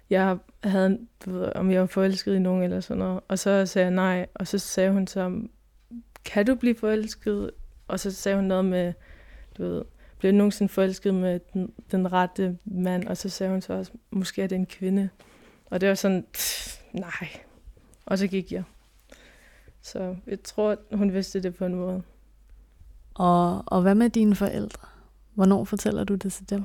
jeg 0.10 0.38
havde, 0.64 1.00
du 1.26 1.32
ved, 1.32 1.52
om 1.56 1.72
jeg 1.72 1.82
var 1.82 1.88
forelsket 1.88 2.36
i 2.36 2.40
nogen 2.40 2.64
eller 2.64 2.80
sådan 2.80 3.00
noget. 3.00 3.20
Og 3.28 3.40
så 3.40 3.66
sagde 3.66 3.86
jeg 3.86 3.96
nej, 3.96 4.26
og 4.34 4.48
så 4.48 4.60
sagde 4.60 4.92
hun 4.92 5.08
så, 5.08 5.42
kan 6.26 6.46
du 6.46 6.56
blive 6.56 6.76
forelsket? 6.76 7.52
Og 7.88 8.00
så 8.00 8.12
sagde 8.12 8.36
hun 8.36 8.46
noget 8.46 8.66
med, 8.66 8.94
du 9.58 9.64
ved, 9.64 9.84
blev 10.20 10.32
du 10.32 10.38
nogensinde 10.38 10.74
forelsket 10.74 11.14
med 11.14 11.40
den, 11.54 11.74
den 11.92 12.14
rette 12.14 12.58
mand? 12.66 13.08
Og 13.08 13.18
så 13.18 13.30
sagde 13.30 13.52
hun 13.52 13.62
så 13.62 13.74
også, 13.74 13.92
måske 14.12 14.44
er 14.44 14.48
det 14.48 14.56
en 14.56 14.66
kvinde. 14.66 15.10
Og 15.66 15.82
det 15.82 15.90
var 15.90 15.96
sådan, 15.96 16.26
pff, 16.34 16.82
nej. 16.94 17.28
Og 18.06 18.18
så 18.18 18.28
gik 18.28 18.52
jeg. 18.52 18.64
Så 19.82 20.16
jeg 20.28 20.44
tror, 20.44 20.78
hun 20.92 21.14
vidste 21.14 21.44
det 21.44 21.56
på 21.56 21.66
en 21.66 21.76
måde. 21.76 22.04
Og, 23.14 23.64
og 23.66 23.82
hvad 23.82 23.96
med 23.96 24.10
dine 24.10 24.36
forældre? 24.36 24.88
Hvornår 25.38 25.64
fortæller 25.64 26.04
du 26.04 26.16
det 26.16 26.34
til 26.34 26.50
dem? 26.50 26.64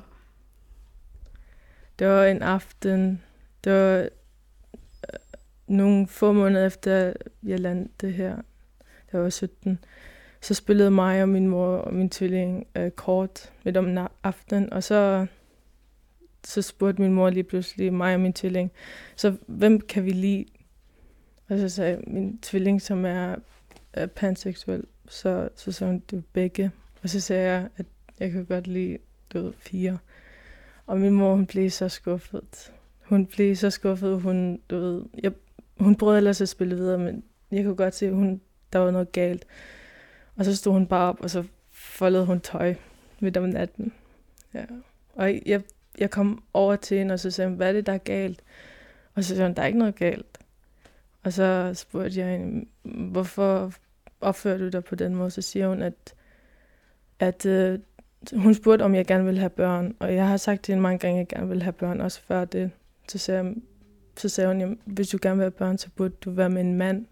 Det 1.98 2.06
var 2.06 2.24
en 2.24 2.42
aften, 2.42 3.22
det 3.64 3.72
var 3.72 3.98
øh, 3.98 4.08
nogle 5.66 6.06
få 6.06 6.32
måneder 6.32 6.66
efter, 6.66 7.12
jeg 7.42 7.60
landede 7.60 8.12
her, 8.12 8.36
jeg 9.12 9.20
var 9.20 9.30
17, 9.30 9.78
så 10.40 10.54
spillede 10.54 10.90
mig 10.90 11.22
og 11.22 11.28
min 11.28 11.48
mor 11.48 11.76
og 11.76 11.94
min 11.94 12.10
tvilling 12.10 12.66
øh, 12.76 12.90
kort 12.90 13.52
midt 13.64 13.76
om 13.76 14.08
aftenen, 14.22 14.72
og 14.72 14.82
så, 14.82 15.26
så 16.44 16.62
spurgte 16.62 17.02
min 17.02 17.12
mor 17.12 17.30
lige 17.30 17.44
pludselig 17.44 17.92
mig 17.92 18.14
og 18.14 18.20
min 18.20 18.32
tvilling, 18.32 18.72
så 19.16 19.36
hvem 19.46 19.80
kan 19.80 20.04
vi 20.04 20.10
lide? 20.10 20.44
Og 21.48 21.58
så 21.58 21.68
sagde 21.68 22.00
min 22.06 22.38
tvilling, 22.38 22.82
som 22.82 23.04
er, 23.04 23.36
er 23.92 24.06
panseksuel, 24.06 24.84
så, 25.08 25.48
så 25.56 25.72
sagde 25.72 25.92
hun, 25.92 26.02
det 26.10 26.18
er 26.18 26.22
begge. 26.32 26.70
Og 27.02 27.08
så 27.08 27.20
sagde 27.20 27.50
jeg, 27.50 27.68
at 27.76 27.86
jeg 28.20 28.30
kan 28.30 28.44
godt 28.44 28.66
lide, 28.66 28.98
du 29.32 29.42
ved, 29.42 29.52
fire. 29.58 29.98
Og 30.86 31.00
min 31.00 31.12
mor, 31.12 31.34
hun 31.34 31.46
blev 31.46 31.70
så 31.70 31.88
skuffet. 31.88 32.72
Hun 33.02 33.26
blev 33.26 33.56
så 33.56 33.70
skuffet, 33.70 34.20
hun, 34.20 34.60
du 34.70 34.76
ved, 34.76 35.02
jeg, 35.22 35.32
hun 35.78 35.96
prøvede 35.96 36.18
ellers 36.18 36.40
at 36.40 36.48
spille 36.48 36.74
videre, 36.74 36.98
men 36.98 37.24
jeg 37.50 37.64
kunne 37.64 37.76
godt 37.76 37.94
se, 37.94 38.06
at 38.06 38.14
hun, 38.14 38.40
der 38.72 38.78
var 38.78 38.90
noget 38.90 39.12
galt. 39.12 39.46
Og 40.36 40.44
så 40.44 40.56
stod 40.56 40.72
hun 40.72 40.86
bare 40.86 41.08
op, 41.08 41.20
og 41.20 41.30
så 41.30 41.44
foldede 41.70 42.26
hun 42.26 42.40
tøj 42.40 42.74
midt 43.20 43.36
om 43.36 43.48
natten. 43.48 43.92
Ja. 44.54 44.64
Og 45.14 45.40
jeg, 45.46 45.62
jeg 45.98 46.10
kom 46.10 46.44
over 46.54 46.76
til 46.76 46.98
hende, 46.98 47.12
og 47.12 47.20
så 47.20 47.30
sagde 47.30 47.48
hun, 47.48 47.56
hvad 47.56 47.68
er 47.68 47.72
det, 47.72 47.86
der 47.86 47.92
er 47.92 47.98
galt? 47.98 48.42
Og 49.14 49.24
så 49.24 49.28
sagde 49.28 49.48
hun, 49.48 49.56
der 49.56 49.62
er 49.62 49.66
ikke 49.66 49.78
noget 49.78 49.94
galt. 49.94 50.38
Og 51.22 51.32
så 51.32 51.74
spurgte 51.74 52.20
jeg 52.20 52.28
hende, 52.28 52.66
hvorfor 52.82 53.72
opfører 54.20 54.58
du 54.58 54.68
dig 54.68 54.84
på 54.84 54.94
den 54.94 55.14
måde? 55.14 55.30
Så 55.30 55.42
siger 55.42 55.68
hun, 55.68 55.82
at, 55.82 56.14
at 57.18 57.46
øh, 57.46 57.78
hun 58.36 58.54
spurgte, 58.54 58.82
om 58.82 58.94
jeg 58.94 59.06
gerne 59.06 59.24
ville 59.24 59.40
have 59.40 59.50
børn, 59.50 59.94
og 59.98 60.14
jeg 60.14 60.28
har 60.28 60.36
sagt 60.36 60.62
til 60.62 60.72
hende 60.72 60.82
mange 60.82 60.98
gange, 60.98 61.14
at 61.14 61.18
jeg 61.18 61.28
gerne 61.28 61.48
ville 61.48 61.62
have 61.62 61.72
børn, 61.72 62.00
også 62.00 62.20
før 62.20 62.44
det. 62.44 62.70
Så 63.08 63.18
sagde, 63.18 63.44
jeg, 63.44 63.54
så 64.16 64.28
sagde 64.28 64.48
hun, 64.48 64.60
at 64.60 64.78
hvis 64.84 65.08
du 65.08 65.18
gerne 65.22 65.36
vil 65.36 65.44
have 65.44 65.50
børn, 65.50 65.78
så 65.78 65.88
burde 65.96 66.14
du 66.24 66.30
være 66.30 66.50
med 66.50 66.60
en 66.60 66.74
mand. 66.74 67.06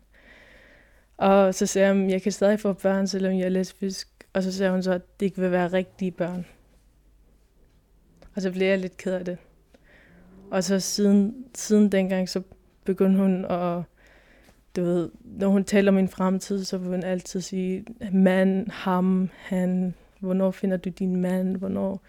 Og 1.17 1.55
så 1.55 1.67
sagde 1.67 1.89
jeg, 1.89 2.05
at 2.05 2.11
jeg 2.11 2.23
kan 2.23 2.33
stadig 2.33 2.61
få 2.61 2.73
børn, 2.73 3.07
selvom 3.07 3.33
jeg 3.33 3.45
er 3.45 3.49
lesbisk. 3.49 4.09
Og 4.33 4.43
så 4.43 4.53
sagde 4.53 4.73
hun 4.73 4.83
så, 4.83 4.93
at 4.93 5.21
det 5.21 5.27
ikke 5.27 5.41
vil 5.41 5.51
være 5.51 5.73
rigtige 5.73 6.11
børn. 6.11 6.47
Og 8.35 8.43
så 8.43 8.51
blev 8.51 8.67
jeg 8.67 8.79
lidt 8.79 8.97
ked 8.97 9.13
af 9.13 9.25
det. 9.25 9.39
Og 10.51 10.65
så 10.65 10.81
siden, 10.81 11.45
siden 11.55 11.93
dengang, 11.93 12.29
så 12.29 12.43
begyndte 12.85 13.19
hun 13.21 13.45
at, 13.45 13.83
du 14.77 14.83
ved, 14.83 15.11
når 15.25 15.49
hun 15.49 15.65
taler 15.65 15.91
om 15.91 15.95
min 15.95 16.09
fremtid, 16.09 16.65
så 16.65 16.79
vil 16.79 16.89
hun 16.89 17.03
altid 17.03 17.41
sige, 17.41 17.85
mand, 18.13 18.71
ham, 18.71 19.29
han, 19.37 19.95
hvornår 20.21 20.51
finder 20.51 20.77
du 20.77 20.91
din 20.91 21.17
mand, 21.17 21.57
hvornår, 21.57 22.03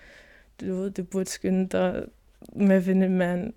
du 0.61 0.75
ved, 0.75 0.91
du 0.91 1.03
burde 1.03 1.29
skynde 1.29 1.67
dig 1.67 2.03
med 2.53 2.75
at 2.75 2.83
finde 2.83 3.05
en 3.05 3.17
mand. 3.17 3.53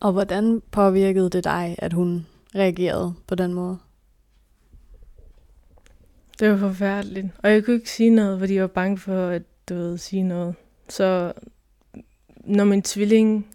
Og 0.00 0.12
hvordan 0.12 0.62
påvirkede 0.70 1.30
det 1.30 1.44
dig, 1.44 1.74
at 1.78 1.92
hun 1.92 2.26
reagerede 2.54 3.14
på 3.26 3.34
den 3.34 3.54
måde? 3.54 3.78
Det 6.38 6.50
var 6.50 6.56
forfærdeligt. 6.56 7.26
Og 7.38 7.50
jeg 7.50 7.64
kunne 7.64 7.76
ikke 7.76 7.90
sige 7.90 8.10
noget, 8.10 8.38
fordi 8.38 8.54
jeg 8.54 8.62
var 8.62 8.68
bange 8.68 8.98
for 8.98 9.28
at 9.28 9.42
du 9.68 9.74
ved, 9.74 9.98
sige 9.98 10.22
noget. 10.22 10.54
Så 10.88 11.32
når 12.44 12.64
min 12.64 12.82
tvilling 12.82 13.46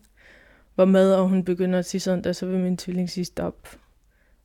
var 0.77 0.85
med, 0.85 1.13
og 1.13 1.29
hun 1.29 1.43
begyndte 1.43 1.77
at 1.77 1.85
sige 1.85 2.01
sådan 2.01 2.23
der, 2.23 2.33
så 2.33 2.45
ville 2.45 2.61
min 2.61 2.77
tvilling 2.77 3.09
sige 3.09 3.25
stop. 3.25 3.77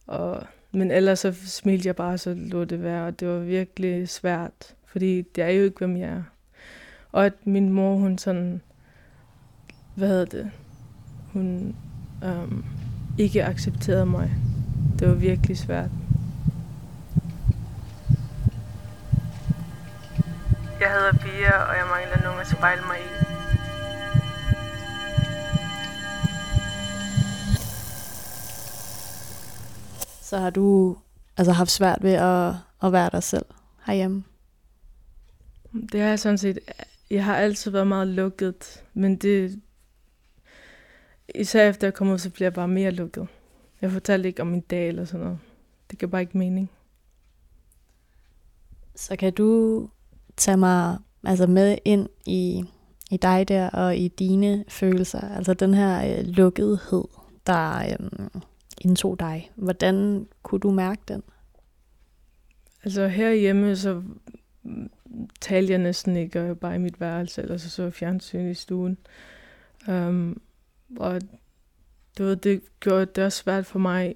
Og, 0.07 0.47
men 0.73 0.91
ellers 0.91 1.19
så 1.19 1.33
smilte 1.33 1.87
jeg 1.87 1.97
bare, 1.97 2.19
så 2.19 2.35
lå 2.35 2.65
det 2.65 2.83
være, 2.83 3.07
og 3.07 3.21
det 3.21 3.29
var 3.29 3.39
virkelig 3.39 4.09
svært, 4.09 4.75
fordi 4.93 5.23
det 5.23 5.45
er 5.45 5.49
jo 5.49 5.65
ikke, 5.65 5.79
hvem 5.79 5.97
jeg 5.97 6.09
er. 6.09 6.23
Og 7.13 7.27
at 7.27 7.33
min 7.45 7.73
mor, 7.73 7.97
hun 7.97 8.19
sådan, 8.19 8.63
hvad 9.95 10.09
hedder 10.09 10.25
det, 10.25 10.51
hun 11.33 11.77
um, 12.23 12.65
ikke 13.19 13.45
accepterede 13.45 14.07
mig. 14.07 14.31
Det 14.99 15.09
var 15.09 15.15
virkelig 15.15 15.59
svært. 15.59 15.91
Jeg 20.81 20.91
hedder 20.93 21.13
Pia, 21.13 21.53
og 21.53 21.77
jeg 21.77 21.87
mangler 21.91 22.23
nogen 22.25 22.41
at 22.41 22.47
spejle 22.47 22.83
mig 22.83 22.97
i. 22.99 23.09
Så 30.23 30.39
har 30.39 30.51
du 30.51 30.97
altså 31.37 31.53
haft 31.53 31.71
svært 31.71 31.99
ved 32.03 32.13
at, 32.13 32.55
at 32.83 32.93
være 32.93 33.11
dig 33.13 33.23
selv 33.23 33.45
herhjemme? 33.87 34.25
Det 35.73 36.01
har 36.01 36.09
jeg 36.09 36.19
sådan 36.19 36.39
set. 36.39 36.59
Jeg 37.11 37.25
har 37.25 37.37
altid 37.37 37.71
været 37.71 37.87
meget 37.87 38.09
lukket, 38.09 38.85
men 38.95 39.17
det, 39.17 39.61
især 41.35 41.69
efter 41.69 41.87
jeg 41.87 41.95
kom 41.95 42.11
ud, 42.11 42.19
så 42.19 42.31
bliver 42.31 42.47
jeg 42.47 42.55
bare 42.55 42.69
mere 42.69 42.91
lukket. 42.91 43.27
Jeg 43.81 43.91
fortalte 43.91 44.29
ikke 44.29 44.43
om 44.43 44.49
min 44.49 44.61
dag 44.61 44.89
eller 44.89 45.05
sådan 45.05 45.25
noget. 45.25 45.39
Det 45.91 45.99
giver 45.99 46.11
bare 46.11 46.21
ikke 46.21 46.39
mening. 46.39 46.71
Så 48.97 49.17
kan 49.17 49.33
du 49.33 49.89
tage 50.37 50.57
mig 50.57 50.99
altså 51.25 51.47
med 51.47 51.79
ind 51.85 52.09
i 52.27 52.65
i 53.13 53.17
dig 53.17 53.49
der 53.49 53.71
og 53.71 53.97
i 53.97 54.09
dine 54.09 54.65
følelser, 54.69 55.21
altså 55.21 55.55
den 55.55 55.75
her 55.75 56.19
øh, 56.19 56.25
lukkethed, 56.25 57.05
der 57.47 57.79
øh, 57.79 58.29
indtog 58.81 59.21
dig. 59.21 59.51
Hvordan 59.55 60.27
kunne 60.43 60.61
du 60.61 60.71
mærke 60.71 61.03
den? 61.09 61.23
Altså 62.85 63.07
herhjemme, 63.07 63.77
så 63.77 64.03
talte 65.41 65.73
jeg 65.73 65.79
næsten 65.79 66.17
ikke, 66.17 66.41
og 66.41 66.47
jeg 66.47 66.59
bare 66.59 66.75
i 66.75 66.79
mit 66.79 67.01
værelse, 67.01 67.43
eller 67.43 67.57
så 67.57 67.71
så 67.71 67.91
fjernsyn 67.91 68.51
i 68.51 68.55
stuen. 68.55 68.99
Um, 69.89 70.43
og 70.97 71.21
det, 72.17 72.27
var, 72.27 72.35
det 72.35 72.63
gjorde 72.81 73.07
det 73.07 73.25
også 73.25 73.43
svært 73.43 73.67
for 73.67 73.79
mig 73.79 74.15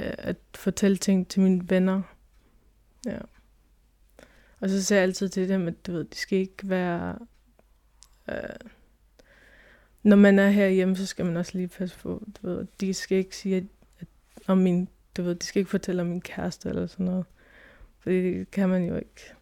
øh, 0.00 0.14
at 0.18 0.36
fortælle 0.54 0.96
ting 0.96 1.28
til 1.28 1.40
mine 1.40 1.70
venner. 1.70 2.02
Ja. 3.06 3.18
Og 4.60 4.70
så 4.70 4.84
sagde 4.84 5.00
jeg 5.00 5.08
altid 5.08 5.28
til 5.28 5.48
dem, 5.48 5.68
at 5.68 5.86
du 5.86 5.92
ved, 5.92 6.04
de 6.04 6.16
skal 6.16 6.38
ikke 6.38 6.68
være... 6.68 7.18
Øh, 8.30 8.70
når 10.02 10.16
man 10.16 10.38
er 10.38 10.48
herhjemme, 10.48 10.96
så 10.96 11.06
skal 11.06 11.24
man 11.24 11.36
også 11.36 11.52
lige 11.54 11.68
passe 11.68 11.98
på, 11.98 12.26
du 12.42 12.48
ved, 12.48 12.66
de 12.80 12.94
skal 12.94 13.18
ikke 13.18 13.36
sige, 13.36 13.56
at, 13.56 13.64
at 13.98 14.06
om 14.46 14.58
min, 14.58 14.88
du 15.16 15.22
ved, 15.22 15.34
de 15.34 15.46
skal 15.46 15.60
ikke 15.60 15.70
fortælle 15.70 16.02
om 16.02 16.08
min 16.08 16.20
kæreste 16.20 16.68
eller 16.68 16.86
sådan 16.86 17.06
noget. 17.06 17.24
Fordi 17.98 18.38
det 18.38 18.50
kan 18.50 18.68
man 18.68 18.84
jo 18.84 18.96
ikke. 18.96 19.35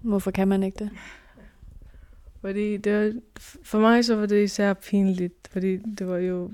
Hvorfor 0.00 0.30
kan 0.30 0.48
man 0.48 0.62
ikke 0.62 0.78
det? 0.78 0.90
Fordi 2.40 2.76
det 2.76 3.04
var, 3.04 3.12
for 3.62 3.78
mig 3.78 4.04
så 4.04 4.16
var 4.16 4.26
det 4.26 4.44
især 4.44 4.74
pinligt, 4.74 5.48
fordi 5.50 5.76
det 5.76 6.08
var 6.08 6.16
jo, 6.16 6.50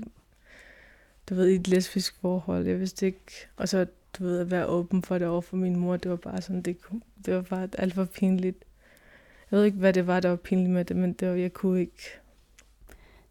du 1.29 1.35
ved, 1.35 1.47
i 1.47 1.55
et 1.55 1.67
lesbisk 1.67 2.15
forhold. 2.21 2.67
Jeg 2.67 2.79
vidste 2.79 3.05
ikke, 3.05 3.47
og 3.57 3.69
så, 3.69 3.85
du 4.19 4.23
ved, 4.23 4.39
at 4.39 4.51
være 4.51 4.65
åben 4.65 5.01
for 5.01 5.17
det 5.17 5.27
over 5.27 5.41
for 5.41 5.57
min 5.57 5.75
mor, 5.75 5.97
det 5.97 6.11
var 6.11 6.17
bare 6.17 6.41
sådan, 6.41 6.61
det, 6.61 6.77
det 7.25 7.35
var 7.35 7.41
bare 7.41 7.69
alt 7.77 7.93
for 7.93 8.05
pinligt. 8.05 8.65
Jeg 9.51 9.57
ved 9.59 9.65
ikke, 9.65 9.77
hvad 9.77 9.93
det 9.93 10.07
var, 10.07 10.19
der 10.19 10.29
var 10.29 10.35
pinligt 10.35 10.71
med 10.71 10.85
det, 10.85 10.95
men 10.95 11.13
det 11.13 11.27
var, 11.29 11.35
jeg 11.35 11.53
kunne 11.53 11.79
ikke. 11.79 12.19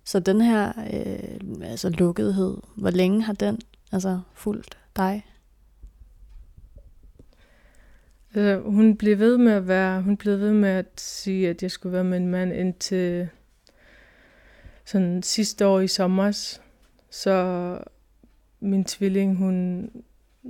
Så 0.04 0.20
den 0.20 0.40
her 0.40 0.68
øh, 0.68 1.70
altså 1.70 1.88
lukkethed, 1.88 2.56
hvor 2.76 2.90
længe 2.90 3.22
har 3.22 3.32
den 3.32 3.60
altså 3.92 4.20
fulgt 4.34 4.78
dig? 4.96 5.26
Altså, 8.34 8.70
hun 8.70 8.96
blev 8.96 9.18
ved 9.18 9.38
med 9.38 9.52
at 9.52 9.68
være, 9.68 10.02
hun 10.02 10.16
blev 10.16 10.38
ved 10.38 10.52
med 10.52 10.68
at 10.68 11.00
sige, 11.00 11.48
at 11.48 11.62
jeg 11.62 11.70
skulle 11.70 11.92
være 11.92 12.04
med 12.04 12.16
en 12.16 12.28
mand 12.28 12.52
indtil 12.52 13.28
sådan 14.84 15.22
sidste 15.22 15.66
år 15.66 15.80
i 15.80 15.88
sommer. 15.88 16.58
Så 17.10 17.78
min 18.60 18.84
tvilling, 18.84 19.36
hun 19.36 19.90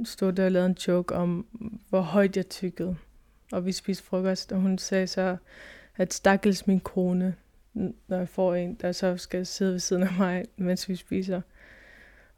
stod 0.04 0.32
der 0.32 0.44
og 0.44 0.52
lavede 0.52 0.68
en 0.68 0.76
joke 0.88 1.14
om, 1.14 1.46
hvor 1.88 2.00
højt 2.00 2.36
jeg 2.36 2.48
tykkede. 2.48 2.96
Og 3.52 3.66
vi 3.66 3.72
spiste 3.72 4.04
frokost, 4.04 4.52
og 4.52 4.60
hun 4.60 4.78
sagde 4.78 5.06
så, 5.06 5.36
at 5.96 6.14
stakkels 6.14 6.66
min 6.66 6.80
kone, 6.80 7.34
når 8.08 8.16
jeg 8.16 8.28
får 8.28 8.54
en, 8.54 8.74
der 8.74 8.92
så 8.92 9.16
skal 9.16 9.46
sidde 9.46 9.72
ved 9.72 9.78
siden 9.78 10.02
af 10.02 10.12
mig, 10.18 10.44
mens 10.56 10.88
vi 10.88 10.96
spiser. 10.96 11.40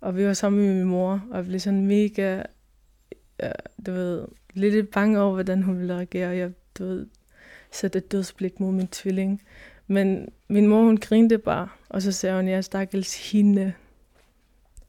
Og 0.01 0.17
vi 0.17 0.27
var 0.27 0.33
sammen 0.33 0.67
med 0.67 0.75
min 0.75 0.85
mor, 0.85 1.27
og 1.31 1.45
blev 1.45 1.61
sådan 1.61 1.87
mega, 1.87 2.43
ja, 3.41 3.53
du 3.87 3.93
ved, 3.93 4.27
lidt 4.57 4.91
bange 4.91 5.21
over, 5.21 5.33
hvordan 5.33 5.63
hun 5.63 5.79
ville 5.79 5.95
reagere. 5.95 6.37
Jeg 6.37 6.51
du 6.79 6.85
ved, 6.85 7.07
satte 7.71 7.99
et 7.99 8.13
dødsblik 8.13 8.61
mod 8.61 8.73
min 8.73 8.87
tvilling. 8.87 9.43
Men 9.87 10.29
min 10.49 10.67
mor, 10.67 10.83
hun 10.83 10.97
grinte 10.97 11.39
bare, 11.39 11.69
og 11.89 12.03
så 12.03 12.13
sagde 12.13 12.37
hun, 12.37 12.49
jeg 12.49 12.65
stakkels 12.65 13.31
hende. 13.31 13.73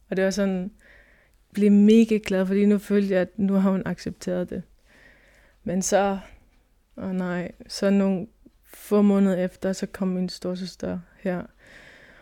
Og 0.10 0.18
det 0.18 0.26
var 0.26 0.32
sådan, 0.32 0.72
blev 1.54 1.72
mega 1.72 2.20
glad, 2.26 2.46
fordi 2.46 2.66
nu 2.66 2.78
følte 2.78 3.14
jeg, 3.14 3.22
at 3.22 3.40
nu 3.40 3.54
har 3.54 3.72
hun 3.72 3.84
accepteret 3.86 4.50
det. 4.50 4.64
Men 5.64 5.82
så, 5.82 6.20
åh 6.98 7.04
oh 7.04 7.16
nej, 7.16 7.52
så 7.68 7.90
nogle 7.90 8.28
få 8.74 9.02
måneder 9.02 9.46
efter, 9.46 9.74
så 9.74 9.86
kom 9.86 10.08
min 10.08 10.30
storsøster 10.30 11.00
her. 11.20 11.44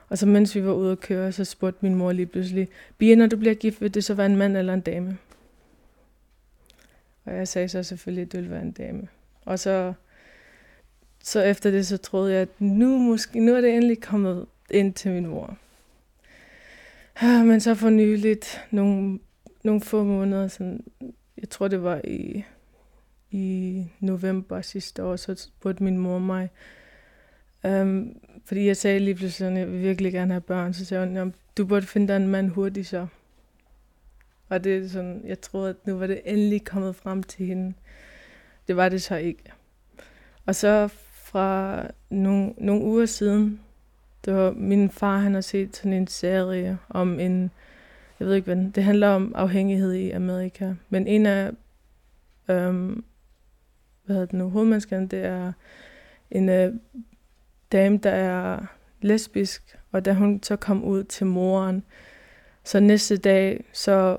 Og 0.10 0.18
så 0.18 0.26
mens 0.26 0.56
vi 0.56 0.66
var 0.66 0.74
ude 0.74 0.92
at 0.92 1.00
køre, 1.00 1.32
så 1.32 1.46
spurgte 1.46 1.80
min 1.82 1.96
mor 1.96 2.12
lige 2.12 2.26
pludselig, 2.26 2.68
Bia, 2.98 3.16
når 3.16 3.28
du 3.28 3.38
bliver 3.38 3.54
gift, 3.54 3.82
vil 3.82 3.94
det 3.94 4.04
så 4.04 4.14
være 4.14 4.26
en 4.26 4.38
mand 4.38 4.58
eller 4.58 4.74
en 4.74 4.82
dame? 4.82 5.18
Og 7.26 7.36
jeg 7.36 7.48
sagde 7.48 7.70
så 7.70 7.84
selvfølgelig, 7.84 8.22
at 8.22 8.32
det 8.32 8.38
ville 8.38 8.52
være 8.52 8.62
en 8.62 8.72
dame. 8.72 9.08
Og 9.46 9.60
så, 9.60 9.94
så 11.24 11.42
efter 11.42 11.72
det, 11.72 11.88
så 11.88 11.98
troede 11.98 12.34
jeg, 12.34 12.42
at 12.42 12.62
nu, 12.62 12.98
måske, 12.98 13.40
nu 13.40 13.54
er 13.54 13.62
det 13.62 13.74
endelig 13.74 14.02
kommet 14.02 14.46
ind 14.72 14.94
til 14.94 15.12
min 15.12 15.28
mor. 15.28 15.58
Ah, 17.22 17.46
men 17.46 17.60
så 17.60 17.76
for 17.76 17.90
nyligt, 17.90 18.62
nogle, 18.72 19.20
nogle 19.64 19.82
få 19.82 20.04
måneder, 20.04 20.48
sådan, 20.48 20.84
jeg 21.38 21.50
tror 21.50 21.68
det 21.68 21.84
var 21.84 22.02
i, 22.04 22.44
i 23.32 23.84
november 24.00 24.62
sidste 24.62 25.04
år, 25.04 25.16
så 25.16 25.36
spurgte 25.36 25.84
min 25.84 25.98
mor 25.98 26.20
mig, 26.20 26.50
um, 27.64 28.18
fordi 28.46 28.68
jeg 28.68 28.78
sagde 28.78 29.00
lige 29.00 29.16
pludselig, 29.16 29.52
at 29.52 29.58
jeg 29.58 29.72
vil 29.72 29.82
virkelig 29.82 30.14
gerne 30.14 30.34
have 30.34 30.42
børn, 30.42 30.74
så 30.74 30.86
sagde 30.86 31.08
hun, 31.08 31.34
du 31.58 31.66
burde 31.66 31.86
finde 31.86 32.08
dig 32.08 32.16
en 32.16 32.28
mand 32.28 32.50
hurtigt 32.50 32.88
så. 32.88 33.08
Og 34.50 34.64
det 34.64 34.78
er 34.78 34.88
sådan, 34.88 35.22
jeg 35.26 35.42
troede, 35.42 35.70
at 35.70 35.88
nu 35.88 35.98
var 35.98 36.08
det 36.08 36.22
endelig 36.26 36.64
kommet 36.66 36.96
frem 36.96 37.24
til 37.24 37.46
hende. 37.46 37.74
Det 38.68 38.76
var 38.76 38.90
det 38.90 39.02
så 39.02 39.16
ikke. 39.16 39.44
Og 40.46 40.56
så 40.56 40.88
fra 41.14 41.82
nogle, 42.10 42.54
nogle 42.58 42.84
uger 42.84 43.06
siden, 43.06 43.60
det 44.26 44.34
var 44.34 44.52
min 44.52 44.90
far, 44.90 45.18
han 45.18 45.34
har 45.34 45.42
set 45.42 45.76
sådan 45.76 45.94
en 45.94 46.08
serie 46.08 46.78
om 46.90 47.20
en, 47.20 47.52
jeg 48.20 48.28
ved 48.28 48.36
ikke 48.36 48.54
hvad, 48.54 48.72
det 48.72 48.84
handler 48.84 49.08
om 49.08 49.32
afhængighed 49.36 49.94
i 49.94 50.12
Amerika. 50.12 50.74
Men 50.90 51.08
en 51.08 51.26
af, 51.26 51.52
øhm, 52.50 53.04
hvad 54.06 54.16
hedder 54.16 54.26
det 54.26 54.34
nu, 54.34 54.50
hovedmandskerne, 54.50 55.08
det 55.08 55.26
er 55.26 55.52
en 56.32 56.50
øh, 56.50 56.74
dame, 57.72 57.98
der 57.98 58.10
er 58.10 58.66
lesbisk, 59.02 59.78
og 59.92 60.06
da 60.06 60.14
hun 60.14 60.44
så 60.44 60.56
kom 60.56 60.84
ud 60.84 61.04
til 61.04 61.26
moren, 61.26 61.84
så 62.64 62.80
næste 62.80 63.18
dag, 63.18 63.64
så 63.74 64.18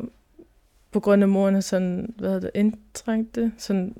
på 0.96 1.00
grund 1.00 1.22
af 1.22 1.28
moren 1.28 1.54
er 1.54 1.60
sådan, 1.60 2.14
hvad 2.18 2.28
hedder 2.28 2.40
det, 2.40 2.50
indtrængte, 2.54 3.52
sådan, 3.58 3.94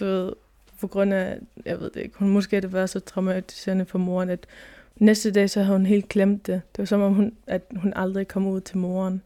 du 0.00 0.04
ved, 0.04 0.32
på 0.80 0.86
grund 0.86 1.12
af, 1.12 1.38
jeg 1.64 1.80
ved 1.80 1.90
det 1.90 2.00
ikke, 2.00 2.18
hun 2.18 2.28
måske 2.28 2.60
det 2.60 2.72
været 2.72 2.90
så 2.90 3.00
traumatiserende 3.00 3.84
for 3.84 3.98
moren, 3.98 4.30
at 4.30 4.46
næste 4.96 5.30
dag 5.30 5.50
så 5.50 5.62
havde 5.62 5.76
hun 5.76 5.86
helt 5.86 6.08
glemt 6.08 6.46
det. 6.46 6.62
Det 6.72 6.78
var 6.78 6.84
som 6.84 7.00
om, 7.00 7.14
hun, 7.14 7.32
at 7.46 7.62
hun 7.76 7.92
aldrig 7.96 8.28
kom 8.28 8.46
ud 8.46 8.60
til 8.60 8.78
moren. 8.78 9.22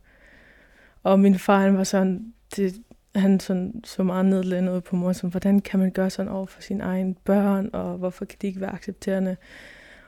Og 1.02 1.20
min 1.20 1.38
far, 1.38 1.60
han 1.60 1.78
var 1.78 1.84
sådan, 1.84 2.32
det, 2.56 2.82
han 3.14 3.40
sådan, 3.40 3.80
så 3.84 4.02
meget 4.02 4.24
nedlændet 4.24 4.76
ud 4.76 4.80
på 4.80 4.96
moren, 4.96 5.14
sådan, 5.14 5.30
hvordan 5.30 5.60
kan 5.60 5.80
man 5.80 5.90
gøre 5.90 6.10
sådan 6.10 6.32
over 6.32 6.46
for 6.46 6.62
sine 6.62 6.84
egne 6.84 7.14
børn, 7.14 7.70
og 7.72 7.98
hvorfor 7.98 8.24
kan 8.24 8.38
de 8.42 8.46
ikke 8.46 8.60
være 8.60 8.72
accepterende? 8.72 9.36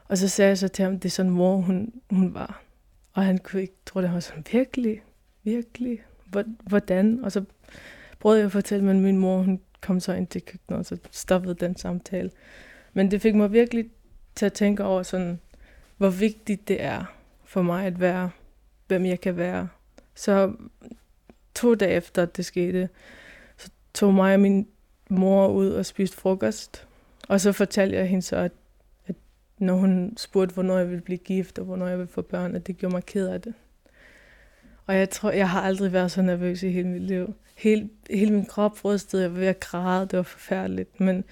Og 0.09 0.18
så 0.18 0.29
sagde 0.29 0.48
jeg 0.48 0.59
så 0.59 0.68
til 0.68 0.85
ham, 0.85 1.01
det 1.01 1.05
er 1.05 1.11
sådan 1.11 1.33
hvor 1.33 1.57
hun, 1.57 1.92
hun 2.11 2.35
var. 2.35 2.62
Og 3.12 3.25
han 3.25 3.38
kunne 3.38 3.62
ikke 3.62 3.77
tro, 3.87 4.01
det 4.01 4.12
var 4.12 4.20
sådan, 4.20 4.44
virkelig, 4.53 5.03
virkelig 5.44 6.01
hvordan? 6.66 7.21
Og 7.25 7.33
så 7.33 7.45
prøvede 8.21 8.38
jeg 8.38 8.47
at 8.47 8.53
fortælle, 8.53 8.85
men 8.85 9.01
min 9.01 9.18
mor 9.18 9.42
hun 9.42 9.61
kom 9.81 10.01
så 10.01 10.12
ind 10.12 10.27
til 10.27 10.42
køkkenet, 10.42 10.79
og 10.79 10.85
så 10.85 10.97
stoppede 11.11 11.55
den 11.55 11.77
samtale. 11.77 12.31
Men 12.92 13.11
det 13.11 13.23
fik 13.23 13.35
mig 13.35 13.53
virkelig 13.53 13.90
til 14.35 14.47
at 14.47 14.53
tænke 14.53 14.85
over, 14.85 15.03
sådan, 15.03 15.40
hvor 15.97 16.11
vigtigt 16.11 16.68
det 16.68 16.83
er 16.83 17.05
for 17.45 17.62
mig 17.62 17.87
at 17.87 18.01
være, 18.01 18.31
hvem 18.87 19.07
jeg 19.07 19.21
kan 19.21 19.37
være. 19.37 19.68
Så 20.14 20.53
to 21.55 21.75
dage 21.75 21.92
efter 21.92 22.25
det 22.25 22.45
skete, 22.45 22.88
så 23.57 23.71
tog 23.95 24.14
mig 24.14 24.35
og 24.35 24.40
min 24.40 24.68
mor 25.09 25.49
ud 25.49 25.71
og 25.71 25.87
spiste 25.87 26.16
frokost. 26.16 26.87
Og 27.29 27.40
så 27.40 27.53
fortalte 27.53 27.97
jeg 27.97 28.07
hende 28.07 28.23
så, 28.23 28.37
at, 28.37 28.53
at 29.07 29.14
når 29.59 29.75
hun 29.75 30.14
spurgte, 30.16 30.55
hvornår 30.55 30.79
jeg 30.79 30.88
ville 30.88 31.03
blive 31.03 31.18
gift, 31.18 31.59
og 31.59 31.64
hvornår 31.64 31.87
jeg 31.87 31.99
ville 31.99 32.12
få 32.12 32.23
børn, 32.23 32.55
at 32.55 32.66
det 32.66 32.77
gjorde 32.77 32.95
mig 32.95 33.05
ked 33.05 33.29
af 33.29 33.40
det. 33.40 33.55
Og 34.87 34.97
jeg 34.97 35.11
tror, 35.11 35.31
jeg 35.31 35.51
har 35.51 35.61
aldrig 35.61 35.92
været 35.92 36.11
så 36.11 36.23
nervøs 36.23 36.62
i 36.62 36.71
hele 36.71 36.88
mit 36.88 37.03
liv. 37.03 37.35
Hele, 37.57 37.88
hele 38.11 38.33
min 38.33 38.47
krop 38.47 38.85
rystede, 38.85 39.23
jeg 39.23 39.33
var 39.33 39.38
ved 39.38 39.47
at 39.47 39.61
græde, 39.61 40.07
det 40.07 40.16
var 40.16 40.23
forfærdeligt. 40.23 41.01
Men 41.01 41.25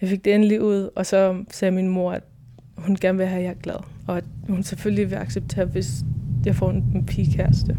jeg 0.00 0.08
fik 0.08 0.24
det 0.24 0.34
endelig 0.34 0.62
ud, 0.62 0.90
og 0.96 1.06
så 1.06 1.44
sagde 1.50 1.72
min 1.72 1.88
mor, 1.88 2.12
at 2.12 2.22
hun 2.76 2.96
gerne 2.96 3.18
vil 3.18 3.26
have, 3.26 3.38
at 3.38 3.44
jeg 3.44 3.50
er 3.50 3.62
glad. 3.62 3.76
Og 4.08 4.16
at 4.16 4.24
hun 4.48 4.62
selvfølgelig 4.62 5.10
vil 5.10 5.16
acceptere, 5.16 5.64
hvis 5.64 5.88
jeg 6.44 6.56
får 6.56 6.70
en, 6.70 6.76
en 6.94 7.06
pigekæreste. 7.06 7.76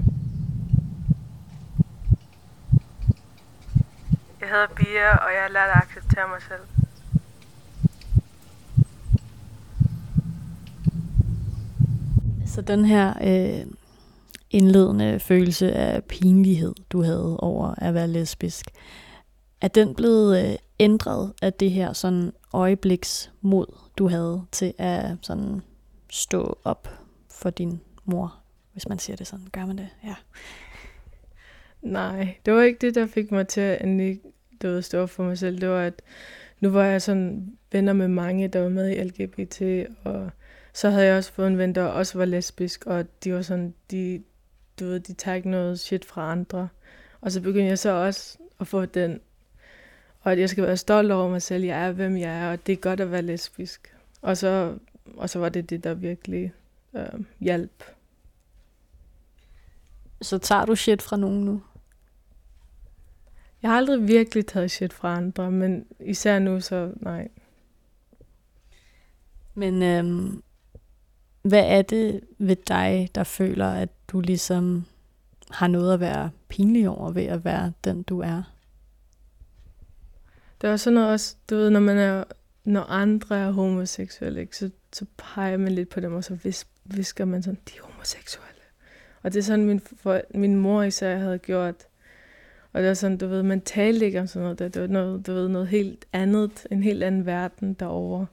Jeg 4.42 4.50
hedder 4.50 4.68
Bia, 4.76 5.10
og 5.16 5.30
jeg 5.34 5.42
har 5.42 5.50
lært 5.50 5.70
at 5.70 5.76
acceptere 5.76 6.28
mig 6.28 6.42
selv. 6.42 6.62
Så 12.46 12.62
den 12.62 12.86
her 12.86 13.14
øh, 13.22 13.66
indledende 14.58 15.20
følelse 15.20 15.72
af 15.72 16.04
pinlighed, 16.04 16.74
du 16.90 17.02
havde 17.02 17.38
over 17.38 17.76
at 17.78 17.94
være 17.94 18.08
lesbisk, 18.08 18.66
er 19.62 19.68
den 19.68 19.96
blevet 19.96 20.46
øh, 20.46 20.58
ændret 20.80 21.34
af 21.42 21.54
det 21.54 21.72
her 21.72 21.94
sådan 21.94 22.32
øjebliks 22.54 23.32
mod, 23.42 23.66
du 23.98 24.08
havde 24.08 24.44
til 24.52 24.74
at 24.78 25.06
sådan 25.22 25.62
stå 26.10 26.58
op 26.64 26.90
for 27.32 27.50
din 27.50 27.82
mor, 28.06 28.36
hvis 28.74 28.90
man 28.90 29.00
siger 29.00 29.18
det 29.18 29.28
sådan. 29.28 29.48
Gør 29.52 29.66
man 29.66 29.78
det? 29.78 29.88
Ja. 30.04 30.16
Nej, 31.82 32.38
det 32.46 32.54
var 32.54 32.62
ikke 32.62 32.80
det, 32.82 32.96
der 32.96 33.08
fik 33.08 33.32
mig 33.32 33.48
til 33.48 33.62
at 33.62 33.82
endelig 33.82 34.22
du 34.62 34.68
ved, 34.68 34.82
stå 34.82 35.02
op 35.02 35.10
for 35.10 35.24
mig 35.24 35.38
selv. 35.38 35.62
Det 35.62 35.70
var, 35.70 35.82
at 35.82 36.02
nu 36.60 36.70
var 36.70 36.84
jeg 36.84 37.02
sådan 37.02 37.58
venner 37.72 37.94
med 37.94 38.08
mange, 38.08 38.48
der 38.48 38.60
var 38.60 38.70
med 38.70 38.90
i 38.90 39.04
LGBT, 39.04 39.62
og 40.04 40.32
så 40.74 40.90
havde 40.90 41.06
jeg 41.06 41.18
også 41.18 41.32
fået 41.34 41.48
en 41.48 41.58
ven, 41.58 41.76
der 41.76 41.84
også 41.84 42.18
var 42.18 42.26
lesbisk, 42.26 42.86
og 42.86 43.06
de 43.24 43.34
var 43.34 43.42
sådan, 43.42 43.74
de, 43.92 44.24
du 44.80 44.86
ved, 44.86 45.00
de 45.00 45.14
tager 45.14 45.36
ikke 45.36 45.50
noget 45.50 45.80
shit 45.80 46.06
fra 46.06 46.32
andre. 46.32 46.70
Og 47.22 47.32
så 47.32 47.42
begyndte 47.42 47.68
jeg 47.68 47.80
så 47.80 47.90
også 47.90 48.38
at 48.60 48.68
få 48.68 48.86
den, 48.86 49.20
og 50.22 50.32
at 50.32 50.40
jeg 50.40 50.50
skal 50.50 50.64
være 50.64 50.78
stolt 50.78 51.12
over 51.12 51.30
mig 51.30 51.42
selv, 51.42 51.64
jeg 51.64 51.88
er, 51.88 51.92
hvem 51.92 52.18
jeg 52.18 52.40
er, 52.40 52.52
og 52.52 52.68
det 52.68 52.74
er 52.74 52.78
godt 52.78 53.00
at 53.00 53.12
være 53.12 53.22
lesbisk. 53.22 53.96
Og 54.22 54.38
så, 54.38 54.78
og 55.18 55.30
så 55.30 55.40
var 55.40 55.50
det 55.50 55.70
det, 55.70 55.84
der 55.84 55.94
virkelig 55.94 56.54
øh, 56.94 57.20
hjalp. 57.40 57.84
Så 60.22 60.38
tager 60.38 60.66
du 60.66 60.76
shit 60.76 61.02
fra 61.02 61.18
nogen 61.18 61.46
nu? 61.46 61.62
Jeg 63.62 63.72
har 63.72 63.78
aldrig 63.78 64.08
virkelig 64.08 64.46
taget 64.46 64.72
shit 64.72 64.94
fra 64.94 65.16
andre, 65.16 65.52
men 65.52 65.86
især 66.00 66.40
nu, 66.40 66.60
så 66.60 66.92
nej. 66.96 67.28
Men 69.54 69.84
øhm, 69.84 70.44
hvad 71.48 71.64
er 71.68 71.82
det 71.82 72.22
ved 72.38 72.56
dig, 72.56 73.10
der 73.16 73.24
føler, 73.24 73.68
at 73.68 73.90
du 74.08 74.20
ligesom 74.20 74.86
har 75.52 75.68
noget 75.68 75.94
at 75.94 76.00
være 76.00 76.30
pinlig 76.48 76.90
over 76.90 77.12
ved 77.12 77.24
at 77.24 77.46
være 77.46 77.74
den, 77.84 78.04
du 78.04 78.20
er? 78.20 78.44
Det 80.62 80.68
er 80.68 80.72
også 80.72 80.84
sådan 80.84 80.94
noget 80.94 81.10
også, 81.10 81.36
du 81.50 81.56
ved, 81.56 81.70
når 81.70 81.80
man 81.80 81.98
er, 81.98 82.24
når 82.64 82.82
andre 82.82 83.38
er 83.38 83.52
homoseksuelle, 83.52 84.42
ikke, 84.42 84.58
så, 84.58 84.70
så 84.94 85.06
peger 85.18 85.58
man 85.58 85.72
lidt 85.72 85.90
på 85.90 86.00
dem, 86.00 86.14
og 86.14 86.24
så 86.24 86.36
vis, 86.36 86.68
visker 86.84 87.26
man 87.26 87.44
sådan, 87.44 87.60
de 87.68 87.78
er 87.78 87.84
homoseksuelle. 87.84 88.62
Og 89.24 89.34
det 89.34 89.40
er 89.40 89.44
sådan, 89.44 89.66
min, 89.66 89.80
for, 89.80 90.22
min 90.36 90.56
mor 90.56 90.84
især 90.84 91.18
havde 91.18 91.40
gjort. 91.40 91.76
Og 92.74 92.82
det 92.82 92.90
er 92.90 92.94
sådan, 92.94 93.18
du 93.18 93.28
ved, 93.28 93.44
man 93.44 93.62
talte 93.62 94.06
ikke 94.06 94.20
om 94.20 94.28
sådan 94.28 94.44
noget 94.44 94.60
der. 94.60 94.68
Det 94.68 94.82
var 94.82 94.88
noget, 94.88 95.28
du 95.28 95.34
ved, 95.34 95.48
noget 95.48 95.68
helt 95.68 96.06
andet, 96.14 96.68
en 96.72 96.84
helt 96.84 97.04
anden 97.04 97.26
verden 97.26 97.74
derovre. 97.74 98.26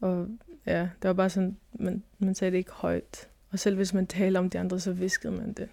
Og 0.00 0.26
ja, 0.66 0.80
det 0.80 1.08
var 1.08 1.12
bare 1.12 1.30
sådan, 1.30 1.56
man, 1.72 2.02
man 2.18 2.34
sagde 2.34 2.50
det 2.50 2.58
ikke 2.58 2.72
højt. 2.72 3.28
Og 3.50 3.58
selv 3.58 3.76
hvis 3.76 3.94
man 3.94 4.06
talte 4.06 4.38
om 4.38 4.50
de 4.50 4.58
andre, 4.58 4.80
så 4.80 4.92
viskede 4.92 5.32
man 5.32 5.52
det. 5.52 5.68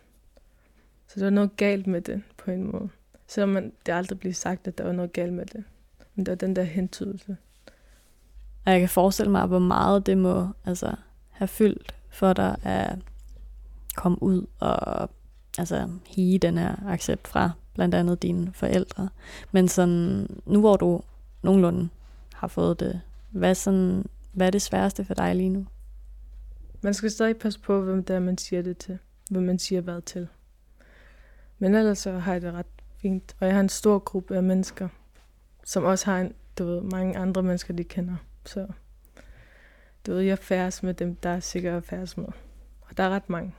Så 1.07 1.19
der 1.19 1.25
var 1.25 1.29
noget 1.29 1.57
galt 1.57 1.87
med 1.87 2.01
det, 2.01 2.23
på 2.37 2.51
en 2.51 2.71
måde. 2.71 2.89
Selvom 3.27 3.49
man, 3.49 3.71
det 3.85 3.91
aldrig 3.91 4.19
blev 4.19 4.33
sagt, 4.33 4.67
at 4.67 4.77
der 4.77 4.83
var 4.83 4.91
noget 4.91 5.13
galt 5.13 5.33
med 5.33 5.45
det. 5.45 5.63
Men 6.15 6.25
der 6.25 6.31
var 6.31 6.35
den 6.37 6.55
der 6.55 6.63
hentydelse. 6.63 7.37
Og 8.65 8.71
jeg 8.71 8.79
kan 8.79 8.89
forestille 8.89 9.31
mig, 9.31 9.45
hvor 9.45 9.59
meget 9.59 10.05
det 10.05 10.17
må 10.17 10.47
altså, 10.65 10.95
have 11.29 11.47
fyldt 11.47 11.95
for 12.09 12.33
dig 12.33 12.57
at 12.63 12.99
komme 13.95 14.23
ud 14.23 14.45
og 14.59 15.09
altså, 15.57 15.89
hige 16.05 16.39
den 16.39 16.57
her 16.57 16.75
accept 16.87 17.27
fra 17.27 17.51
blandt 17.73 17.95
andet 17.95 18.21
dine 18.21 18.53
forældre. 18.53 19.09
Men 19.51 19.67
sådan, 19.67 20.27
nu 20.45 20.59
hvor 20.59 20.77
du 20.77 21.01
nogenlunde 21.41 21.89
har 22.33 22.47
fået 22.47 22.79
det, 22.79 23.01
hvad, 23.29 23.55
sådan, 23.55 24.05
hvad 24.37 24.47
er 24.47 24.51
det 24.51 24.61
sværeste 24.61 25.05
for 25.05 25.13
dig 25.13 25.35
lige 25.35 25.49
nu? 25.49 25.65
Man 26.81 26.93
skal 26.93 27.11
stadig 27.11 27.37
passe 27.37 27.59
på, 27.59 27.81
hvem 27.81 28.03
det 28.03 28.15
er, 28.15 28.19
man 28.19 28.37
siger 28.37 28.61
det 28.61 28.77
til. 28.77 28.97
Hvem 29.31 29.43
man 29.43 29.59
siger 29.59 29.81
hvad 29.81 30.01
til. 30.01 30.27
Men 31.59 31.75
ellers 31.75 31.99
så 31.99 32.11
har 32.11 32.33
jeg 32.33 32.41
det 32.41 32.53
ret 32.53 32.65
fint. 33.01 33.35
Og 33.39 33.47
jeg 33.47 33.55
har 33.55 33.61
en 33.61 33.69
stor 33.69 33.99
gruppe 33.99 34.35
af 34.35 34.43
mennesker, 34.43 34.89
som 35.63 35.83
også 35.83 36.05
har 36.05 36.19
en, 36.19 36.33
du 36.57 36.65
ved, 36.65 36.81
mange 36.81 37.17
andre 37.17 37.43
mennesker, 37.43 37.73
de 37.73 37.83
kender. 37.83 38.15
Så 38.45 38.67
du 40.05 40.13
ved, 40.13 40.21
jeg 40.21 40.39
færdes 40.39 40.83
med 40.83 40.93
dem, 40.93 41.15
der 41.15 41.29
er 41.29 41.39
sikkert 41.39 41.77
at 41.77 41.83
færdes 41.83 42.17
med. 42.17 42.27
Og 42.81 42.97
der 42.97 43.03
er 43.03 43.09
ret 43.09 43.29
mange. 43.29 43.53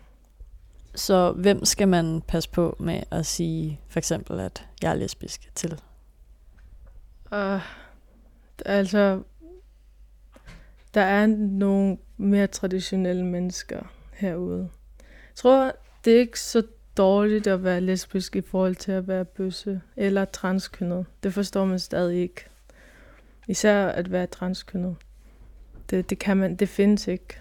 Så 0.94 1.32
hvem 1.32 1.64
skal 1.64 1.88
man 1.88 2.22
passe 2.28 2.50
på 2.50 2.76
med 2.80 3.02
at 3.10 3.26
sige 3.26 3.80
for 3.88 3.98
eksempel, 3.98 4.40
at 4.40 4.66
jeg 4.82 4.90
er 4.90 4.94
lesbisk 4.94 5.50
til? 5.54 5.80
Uh, 7.32 7.60
altså, 8.66 9.22
der 10.94 11.00
er 11.00 11.26
nogle 11.36 11.98
mere 12.16 12.46
traditionelle 12.46 13.24
mennesker 13.24 13.80
herude. 14.12 14.68
Jeg 15.00 15.34
tror, 15.34 15.72
det 16.04 16.12
er 16.12 16.18
ikke 16.18 16.40
så 16.40 16.62
dårligt 16.96 17.46
at 17.46 17.64
være 17.64 17.80
lesbisk 17.80 18.36
i 18.36 18.40
forhold 18.40 18.76
til 18.76 18.92
at 18.92 19.08
være 19.08 19.24
bøsse 19.24 19.80
eller 19.96 20.24
transkønnet. 20.24 21.06
Det 21.22 21.34
forstår 21.34 21.64
man 21.64 21.78
stadig 21.78 22.20
ikke. 22.20 22.44
Især 23.48 23.86
at 23.86 24.10
være 24.10 24.26
transkønnet. 24.26 24.96
Det, 25.90 26.10
det 26.10 26.18
kan 26.18 26.36
man, 26.36 26.56
det 26.56 26.68
findes 26.68 27.08
ikke. 27.08 27.40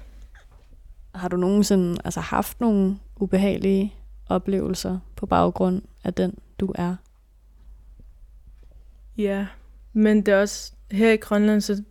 Har 1.15 1.27
du 1.27 1.37
nogensinde 1.37 1.97
altså, 2.05 2.19
haft 2.19 2.59
nogle 2.59 2.97
ubehagelige 3.15 3.93
oplevelser 4.29 4.99
på 5.15 5.25
baggrund 5.25 5.81
af 6.03 6.13
den, 6.13 6.37
du 6.59 6.73
er? 6.75 6.95
Ja, 9.17 9.47
men 9.93 10.17
det 10.17 10.33
er 10.33 10.41
også 10.41 10.73
her 10.91 11.11
i 11.11 11.17
Grønland, 11.17 11.61
så, 11.61 11.83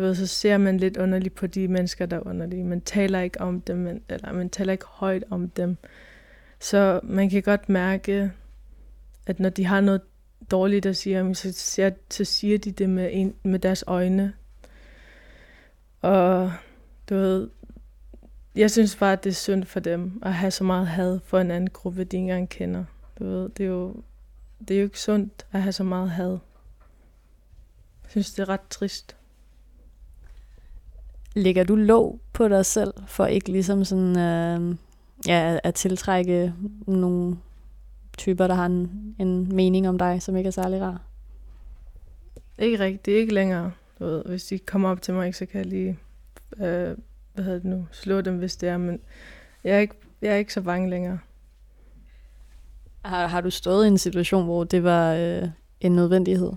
du 0.00 0.04
ved, 0.04 0.14
så 0.14 0.26
ser 0.26 0.58
man 0.58 0.76
lidt 0.76 0.96
underligt 0.96 1.34
på 1.34 1.46
de 1.46 1.68
mennesker, 1.68 2.06
der 2.06 2.16
er 2.16 2.26
underlige. 2.26 2.64
Man 2.64 2.80
taler 2.80 3.20
ikke 3.20 3.40
om 3.40 3.60
dem, 3.60 4.02
eller 4.08 4.32
man 4.32 4.50
taler 4.50 4.72
ikke 4.72 4.86
højt 4.86 5.24
om 5.30 5.48
dem. 5.48 5.76
Så 6.60 7.00
man 7.02 7.30
kan 7.30 7.42
godt 7.42 7.68
mærke, 7.68 8.32
at 9.26 9.40
når 9.40 9.48
de 9.48 9.64
har 9.64 9.80
noget 9.80 10.00
dårligt 10.50 10.86
at 10.86 10.96
sige, 10.96 11.34
så, 11.34 11.52
siger, 11.52 11.90
så 12.10 12.24
siger 12.24 12.58
de 12.58 12.70
det 12.70 12.90
med, 12.90 13.08
en, 13.12 13.34
med 13.42 13.58
deres 13.58 13.84
øjne. 13.86 14.32
Og 16.00 16.52
du 17.08 17.14
ved, 17.14 17.50
jeg 18.54 18.70
synes 18.70 18.96
bare, 18.96 19.12
at 19.12 19.24
det 19.24 19.30
er 19.30 19.34
synd 19.34 19.64
for 19.64 19.80
dem 19.80 20.22
at 20.22 20.34
have 20.34 20.50
så 20.50 20.64
meget 20.64 20.86
had 20.86 21.20
for 21.24 21.38
en 21.38 21.50
anden 21.50 21.70
gruppe, 21.70 22.04
de 22.04 22.16
ikke 22.16 22.18
engang 22.18 22.48
kender. 22.48 22.84
Du 23.18 23.24
ved, 23.24 23.48
det 23.48 23.64
er 23.64 23.68
jo, 23.68 24.02
det 24.68 24.70
er 24.70 24.78
jo 24.78 24.84
ikke 24.84 25.00
sundt 25.00 25.46
at 25.52 25.62
have 25.62 25.72
så 25.72 25.84
meget 25.84 26.10
had. 26.10 26.30
Jeg 28.02 28.10
synes, 28.10 28.32
det 28.32 28.42
er 28.42 28.48
ret 28.48 28.68
trist. 28.70 29.16
Lægger 31.34 31.64
du 31.64 31.74
låg 31.74 32.20
på 32.32 32.48
dig 32.48 32.66
selv, 32.66 32.94
for 33.06 33.26
ikke 33.26 33.52
ligesom 33.52 33.84
sådan, 33.84 34.18
øh, 34.18 34.76
ja, 35.26 35.58
at 35.64 35.74
tiltrække 35.74 36.54
nogle 36.86 37.36
typer, 38.18 38.46
der 38.46 38.54
har 38.54 38.66
en, 38.66 39.14
en 39.18 39.56
mening 39.56 39.88
om 39.88 39.98
dig, 39.98 40.22
som 40.22 40.36
ikke 40.36 40.48
er 40.48 40.52
særlig 40.52 40.80
rar? 40.80 41.02
Ikke 42.58 42.78
rigtigt, 42.78 43.16
ikke 43.16 43.34
længere. 43.34 43.72
Du 43.98 44.04
ved, 44.04 44.24
hvis 44.24 44.44
de 44.44 44.58
kommer 44.58 44.88
op 44.90 45.02
til 45.02 45.14
mig, 45.14 45.34
så 45.34 45.46
kan 45.46 45.58
jeg 45.58 45.66
lige 45.66 45.98
øh, 46.56 46.96
hvad 47.34 47.44
hedder 47.44 47.58
det 47.58 47.64
nu, 47.64 47.86
slå 47.90 48.20
dem, 48.20 48.38
hvis 48.38 48.56
det 48.56 48.68
er, 48.68 48.76
men 48.76 49.00
jeg 49.64 49.76
er 49.76 49.80
ikke, 49.80 49.94
jeg 50.22 50.32
er 50.32 50.36
ikke 50.36 50.52
så 50.52 50.62
bange 50.62 50.90
længere. 50.90 51.18
Har, 53.04 53.26
har 53.26 53.40
du 53.40 53.50
stået 53.50 53.84
i 53.84 53.88
en 53.88 53.98
situation, 53.98 54.44
hvor 54.44 54.64
det 54.64 54.84
var 54.84 55.14
øh, 55.14 55.48
en 55.80 55.96
nødvendighed? 55.96 56.52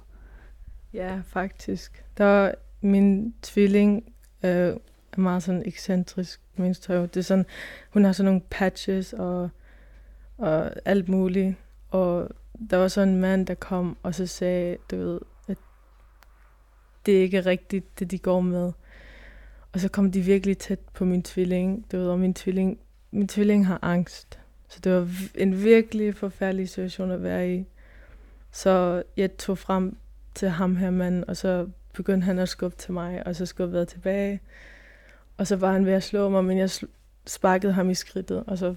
Ja, 0.93 1.21
faktisk. 1.27 2.05
Der 2.17 2.23
var 2.23 2.55
min 2.81 3.33
tvilling 3.41 4.12
øh, 4.43 4.77
er 5.13 5.21
meget 5.21 5.43
sådan 5.43 5.63
ekscentrisk, 5.65 6.41
mindst 6.55 6.87
Det 6.87 7.17
er 7.17 7.21
sådan, 7.21 7.45
hun 7.89 8.03
har 8.03 8.11
sådan 8.11 8.25
nogle 8.25 8.41
patches 8.49 9.13
og, 9.13 9.49
og 10.37 10.71
alt 10.85 11.09
muligt. 11.09 11.55
Og 11.89 12.29
der 12.69 12.77
var 12.77 12.87
sådan 12.87 13.09
en 13.09 13.21
mand, 13.21 13.47
der 13.47 13.53
kom 13.53 13.97
og 14.03 14.15
så 14.15 14.27
sagde, 14.27 14.77
du 14.91 14.95
ved, 14.95 15.19
at 15.47 15.57
det 17.05 17.11
ikke 17.11 17.37
er 17.37 17.45
rigtigt, 17.45 17.99
det 17.99 18.11
de 18.11 18.17
går 18.17 18.41
med. 18.41 18.71
Og 19.73 19.79
så 19.79 19.89
kom 19.89 20.11
de 20.11 20.21
virkelig 20.21 20.57
tæt 20.57 20.79
på 20.79 21.05
min 21.05 21.23
tvilling. 21.23 21.85
Du 21.91 21.97
ved, 21.97 22.07
og 22.07 22.19
min 22.19 22.33
tvilling, 22.33 22.79
min 23.11 23.27
tvilling 23.27 23.67
har 23.67 23.79
angst. 23.81 24.39
Så 24.67 24.79
det 24.79 24.93
var 24.93 25.07
en 25.35 25.63
virkelig 25.63 26.15
forfærdelig 26.15 26.69
situation 26.69 27.11
at 27.11 27.23
være 27.23 27.53
i. 27.53 27.65
Så 28.51 29.03
jeg 29.17 29.37
tog 29.37 29.57
frem 29.57 29.97
til 30.35 30.49
ham 30.49 30.75
her 30.75 30.89
mand, 30.89 31.23
og 31.23 31.37
så 31.37 31.67
begyndte 31.93 32.25
han 32.25 32.39
at 32.39 32.49
skubbe 32.49 32.77
til 32.77 32.93
mig, 32.93 33.27
og 33.27 33.35
så 33.35 33.45
skubbede 33.45 33.79
jeg 33.79 33.87
tilbage. 33.87 34.41
Og 35.37 35.47
så 35.47 35.55
var 35.55 35.71
han 35.71 35.85
ved 35.85 35.93
at 35.93 36.03
slå 36.03 36.29
mig, 36.29 36.45
men 36.45 36.57
jeg 36.57 36.69
sparkede 37.27 37.73
ham 37.73 37.89
i 37.89 37.95
skridtet, 37.95 38.43
og 38.47 38.57
så 38.57 38.75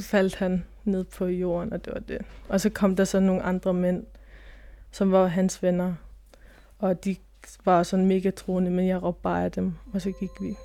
faldt 0.00 0.34
han 0.34 0.66
ned 0.84 1.04
på 1.04 1.26
jorden, 1.26 1.72
og 1.72 1.84
det 1.84 1.92
var 1.92 2.00
det. 2.00 2.24
Og 2.48 2.60
så 2.60 2.70
kom 2.70 2.96
der 2.96 3.04
så 3.04 3.20
nogle 3.20 3.42
andre 3.42 3.74
mænd, 3.74 4.06
som 4.90 5.12
var 5.12 5.26
hans 5.26 5.62
venner, 5.62 5.94
og 6.78 7.04
de 7.04 7.16
var 7.64 7.82
sådan 7.82 8.06
mega 8.06 8.30
troende, 8.30 8.70
men 8.70 8.88
jeg 8.88 9.02
råbte 9.02 9.22
bare 9.22 9.44
af 9.44 9.52
dem, 9.52 9.74
og 9.94 10.00
så 10.00 10.12
gik 10.20 10.30
vi. 10.40 10.56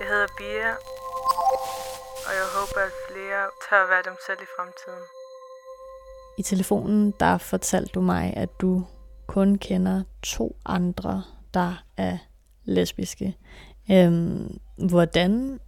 Jeg 0.00 0.08
hedder 0.08 0.28
Bia, 0.38 0.70
og 2.26 2.32
jeg 2.38 2.46
håber, 2.56 2.80
at 2.86 2.92
flere 3.08 3.50
tør 3.68 3.88
være 3.88 4.02
dem 4.04 4.16
selv 4.26 4.38
i 4.42 4.48
fremtiden. 4.56 5.17
I 6.38 6.42
telefonen, 6.42 7.12
der 7.20 7.38
fortalte 7.38 7.92
du 7.94 8.00
mig, 8.00 8.34
at 8.36 8.60
du 8.60 8.84
kun 9.26 9.58
kender 9.58 10.02
to 10.22 10.56
andre, 10.64 11.22
der 11.54 11.84
er 11.96 12.18
lesbiske. 12.64 13.36
Øhm, 13.90 14.58
hvordan 14.88 15.60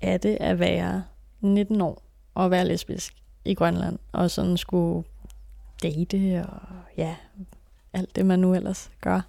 er 0.00 0.16
det 0.16 0.38
at 0.40 0.58
være 0.58 1.04
19 1.40 1.80
år 1.80 2.02
og 2.34 2.50
være 2.50 2.68
lesbisk 2.68 3.14
i 3.44 3.54
Grønland, 3.54 3.98
og 4.12 4.30
sådan 4.30 4.56
skulle 4.56 5.08
date 5.82 6.46
og 6.48 6.60
ja, 6.96 7.16
alt 7.92 8.16
det, 8.16 8.26
man 8.26 8.38
nu 8.38 8.54
ellers 8.54 8.90
gør. 9.00 9.20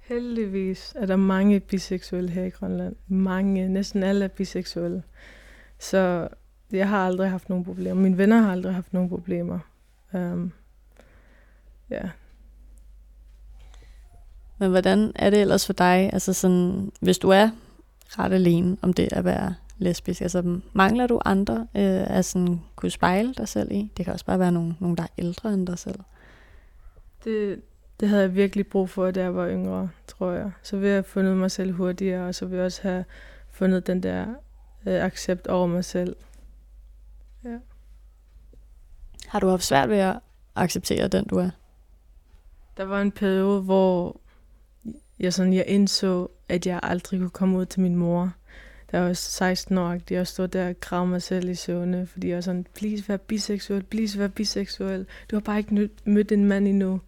Heldigvis 0.00 0.94
er 0.96 1.06
der 1.06 1.16
mange 1.16 1.60
biseksuelle 1.60 2.30
her 2.30 2.44
i 2.44 2.50
Grønland. 2.50 2.96
Mange, 3.08 3.68
næsten 3.68 4.02
alle 4.02 4.24
er 4.24 4.28
biseksuelle. 4.28 5.02
Så 5.78 6.28
jeg 6.72 6.88
har 6.88 7.06
aldrig 7.06 7.30
haft 7.30 7.48
nogen 7.48 7.64
problemer. 7.64 8.02
Mine 8.02 8.18
venner 8.18 8.40
har 8.40 8.52
aldrig 8.52 8.74
haft 8.74 8.92
nogen 8.92 9.08
problemer. 9.08 9.58
Um, 10.14 10.52
ja. 11.90 12.02
Men 14.58 14.70
hvordan 14.70 15.12
er 15.14 15.30
det 15.30 15.40
ellers 15.40 15.66
for 15.66 15.72
dig, 15.72 16.10
altså 16.12 16.32
sådan, 16.32 16.92
hvis 17.00 17.18
du 17.18 17.28
er 17.28 17.50
ret 18.18 18.32
alene 18.32 18.76
om 18.82 18.92
det 18.92 19.12
at 19.12 19.24
være 19.24 19.54
lesbisk, 19.78 20.20
altså 20.20 20.60
mangler 20.72 21.06
du 21.06 21.20
andre 21.24 21.68
øh, 21.74 22.18
at 22.18 22.24
sådan 22.24 22.60
kunne 22.76 22.90
spejle 22.90 23.34
dig 23.34 23.48
selv 23.48 23.72
i? 23.72 23.92
Det 23.96 24.04
kan 24.04 24.12
også 24.14 24.26
bare 24.26 24.38
være 24.38 24.52
nogen, 24.52 24.76
nogen 24.80 24.96
der 24.96 25.02
er 25.02 25.08
ældre 25.18 25.54
end 25.54 25.66
dig 25.66 25.78
selv. 25.78 26.00
Det, 27.24 27.62
det 28.00 28.08
havde 28.08 28.22
jeg 28.22 28.34
virkelig 28.34 28.66
brug 28.66 28.90
for, 28.90 29.10
da 29.10 29.22
jeg 29.22 29.34
var 29.34 29.48
yngre, 29.48 29.90
tror 30.06 30.30
jeg. 30.30 30.50
Så 30.62 30.76
vil 30.76 30.86
jeg 30.86 30.96
have 30.96 31.04
fundet 31.04 31.36
mig 31.36 31.50
selv 31.50 31.72
hurtigere, 31.72 32.28
og 32.28 32.34
så 32.34 32.46
vil 32.46 32.56
jeg 32.56 32.64
også 32.64 32.82
have 32.82 33.04
fundet 33.50 33.86
den 33.86 34.02
der 34.02 34.26
øh, 34.86 35.04
accept 35.04 35.46
over 35.46 35.66
mig 35.66 35.84
selv. 35.84 36.16
Ja. 37.44 37.58
Har 39.34 39.40
du 39.40 39.48
haft 39.48 39.64
svært 39.64 39.88
ved 39.88 39.96
at 39.96 40.18
acceptere 40.54 41.08
den, 41.08 41.24
du 41.24 41.38
er? 41.38 41.50
Der 42.76 42.84
var 42.84 43.02
en 43.02 43.12
periode, 43.12 43.60
hvor 43.60 44.20
jeg, 45.20 45.34
sådan, 45.34 45.52
jeg 45.52 45.64
indså, 45.66 46.28
at 46.48 46.66
jeg 46.66 46.80
aldrig 46.82 47.20
kunne 47.20 47.30
komme 47.30 47.58
ud 47.58 47.66
til 47.66 47.80
min 47.80 47.96
mor. 47.96 48.32
Der 48.90 49.00
var 49.00 49.12
16 49.12 49.78
år, 49.78 49.88
og 49.88 50.00
jeg 50.10 50.26
stod 50.26 50.48
der 50.48 50.68
og 50.68 50.80
kravede 50.80 51.10
mig 51.10 51.22
selv 51.22 51.48
i 51.48 51.54
søvne, 51.54 52.06
fordi 52.06 52.28
jeg 52.28 52.34
var 52.34 52.40
sådan, 52.40 52.66
please 52.74 53.08
vær 53.08 53.16
biseksuel, 53.16 53.82
please 53.82 54.18
vær 54.18 54.28
biseksuel. 54.28 55.06
Du 55.30 55.36
har 55.36 55.40
bare 55.40 55.58
ikke 55.58 55.88
mødt 56.04 56.32
en 56.32 56.44
mand 56.44 56.68
endnu. 56.68 57.00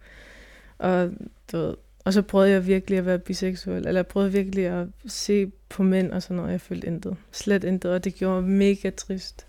Og, 0.77 1.09
du 1.51 1.57
ved, 1.57 1.75
og 2.05 2.13
så 2.13 2.21
prøvede 2.21 2.51
jeg 2.51 2.67
virkelig 2.67 2.99
at 2.99 3.05
være 3.05 3.19
biseksuel, 3.19 3.87
eller 3.87 3.99
jeg 3.99 4.07
prøvede 4.07 4.31
virkelig 4.31 4.65
at 4.65 4.87
se 5.05 5.51
på 5.69 5.83
mænd 5.83 6.11
og 6.11 6.23
sådan 6.23 6.35
noget, 6.35 6.51
jeg 6.51 6.61
følte 6.61 6.87
intet. 6.87 7.17
Slet 7.31 7.63
intet, 7.63 7.91
og 7.91 8.03
det 8.03 8.15
gjorde 8.15 8.41
mig 8.41 8.51
mega 8.51 8.89
trist. 8.89 9.46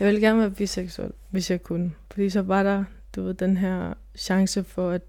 Jeg 0.00 0.06
ville 0.06 0.20
gerne 0.20 0.40
være 0.40 0.50
biseksuel, 0.50 1.12
hvis 1.30 1.50
jeg 1.50 1.62
kunne. 1.62 1.92
Fordi 2.10 2.30
så 2.30 2.42
var 2.42 2.62
der, 2.62 2.84
du 3.16 3.22
ved, 3.22 3.34
den 3.34 3.56
her 3.56 3.94
chance 4.16 4.64
for 4.64 4.90
at 4.90 5.02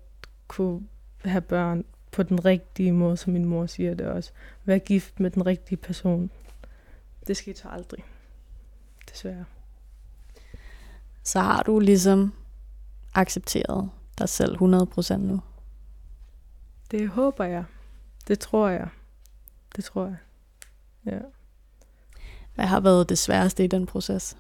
kunne 0.48 0.88
have 1.26 1.42
børn 1.42 1.86
på 2.12 2.24
den 2.24 2.46
rigtige 2.46 2.92
måde, 2.92 3.18
som 3.18 3.34
min 3.34 3.46
mor 3.46 3.66
siger 3.66 3.94
det 3.94 4.08
også. 4.08 4.32
Være 4.66 4.80
gift 4.80 5.20
med 5.20 5.32
den 5.32 5.46
rigtige 5.46 5.78
person. 5.78 6.32
Det 7.28 7.38
skete 7.38 7.60
så 7.60 7.68
aldrig. 7.68 8.04
Desværre. 9.12 9.46
Så 11.24 11.40
har 11.40 11.64
du 11.64 11.80
ligesom 11.80 12.34
accepteret 13.14 13.90
dig 14.20 14.30
selv 14.30 14.56
100% 14.56 15.16
nu? 15.16 15.42
Det 16.92 17.10
håber 17.10 17.46
jeg. 17.46 17.64
Det 18.28 18.40
tror 18.40 18.70
jeg. 18.70 18.88
Det 19.76 19.84
tror 19.84 20.06
jeg. 20.06 20.18
Ja. 21.06 21.20
Hvad 22.56 22.66
har 22.66 22.80
været 22.80 23.10
det 23.10 23.18
sværeste 23.18 23.64
i 23.64 23.68
den 23.68 23.86
proces? 23.86 24.38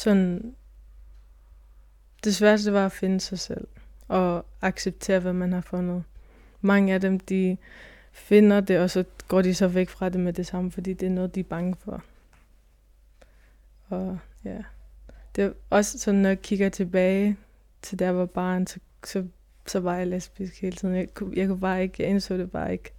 Sådan, 0.00 0.54
det 2.24 2.34
sværeste 2.34 2.72
var 2.72 2.86
at 2.86 2.92
finde 2.92 3.20
sig 3.20 3.38
selv 3.38 3.68
og 4.08 4.46
acceptere, 4.62 5.20
hvad 5.20 5.32
man 5.32 5.52
har 5.52 5.60
fundet. 5.60 6.04
Mange 6.60 6.94
af 6.94 7.00
dem, 7.00 7.20
de 7.20 7.56
finder 8.12 8.60
det, 8.60 8.78
og 8.78 8.90
så 8.90 9.04
går 9.28 9.42
de 9.42 9.54
så 9.54 9.68
væk 9.68 9.88
fra 9.88 10.08
det 10.08 10.20
med 10.20 10.32
det 10.32 10.46
samme, 10.46 10.70
fordi 10.70 10.92
det 10.92 11.06
er 11.06 11.10
noget, 11.10 11.34
de 11.34 11.40
er 11.40 11.44
bange 11.44 11.76
for. 11.78 12.04
Og 13.88 14.18
ja, 14.44 14.58
det 15.36 15.44
er 15.44 15.52
også 15.70 15.98
sådan, 15.98 16.20
når 16.20 16.28
jeg 16.28 16.42
kigger 16.42 16.68
tilbage 16.68 17.36
til 17.82 17.98
der 17.98 18.10
var 18.10 18.26
barn, 18.26 18.66
så, 18.66 18.78
så, 19.04 19.26
så 19.66 19.80
var 19.80 19.96
jeg 19.96 20.06
lesbisk 20.06 20.60
hele 20.60 20.76
tiden. 20.76 20.94
Jeg 20.94 21.14
kunne, 21.14 21.32
jeg 21.36 21.48
kunne 21.48 21.60
bare 21.60 21.82
ikke, 21.82 22.02
jeg 22.02 22.10
indså 22.10 22.36
det 22.36 22.50
bare 22.50 22.72
ikke. 22.72 22.92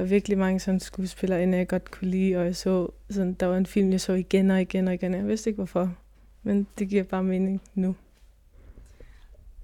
Der 0.00 0.04
var 0.04 0.08
virkelig 0.08 0.38
mange 0.38 0.60
sådan 0.60 0.80
skuespillere, 0.80 1.38
jeg 1.40 1.68
godt 1.68 1.90
kunne 1.90 2.10
lide, 2.10 2.36
og 2.36 2.44
jeg 2.44 2.56
så, 2.56 2.88
sådan, 3.10 3.34
der 3.34 3.46
var 3.46 3.56
en 3.56 3.66
film, 3.66 3.92
jeg 3.92 4.00
så 4.00 4.12
igen 4.12 4.50
og 4.50 4.60
igen 4.60 4.88
og 4.88 4.94
igen. 4.94 5.14
Jeg 5.14 5.26
vidste 5.26 5.50
ikke 5.50 5.58
hvorfor, 5.58 5.94
men 6.42 6.66
det 6.78 6.88
giver 6.88 7.02
bare 7.02 7.22
mening 7.22 7.62
nu. 7.74 7.96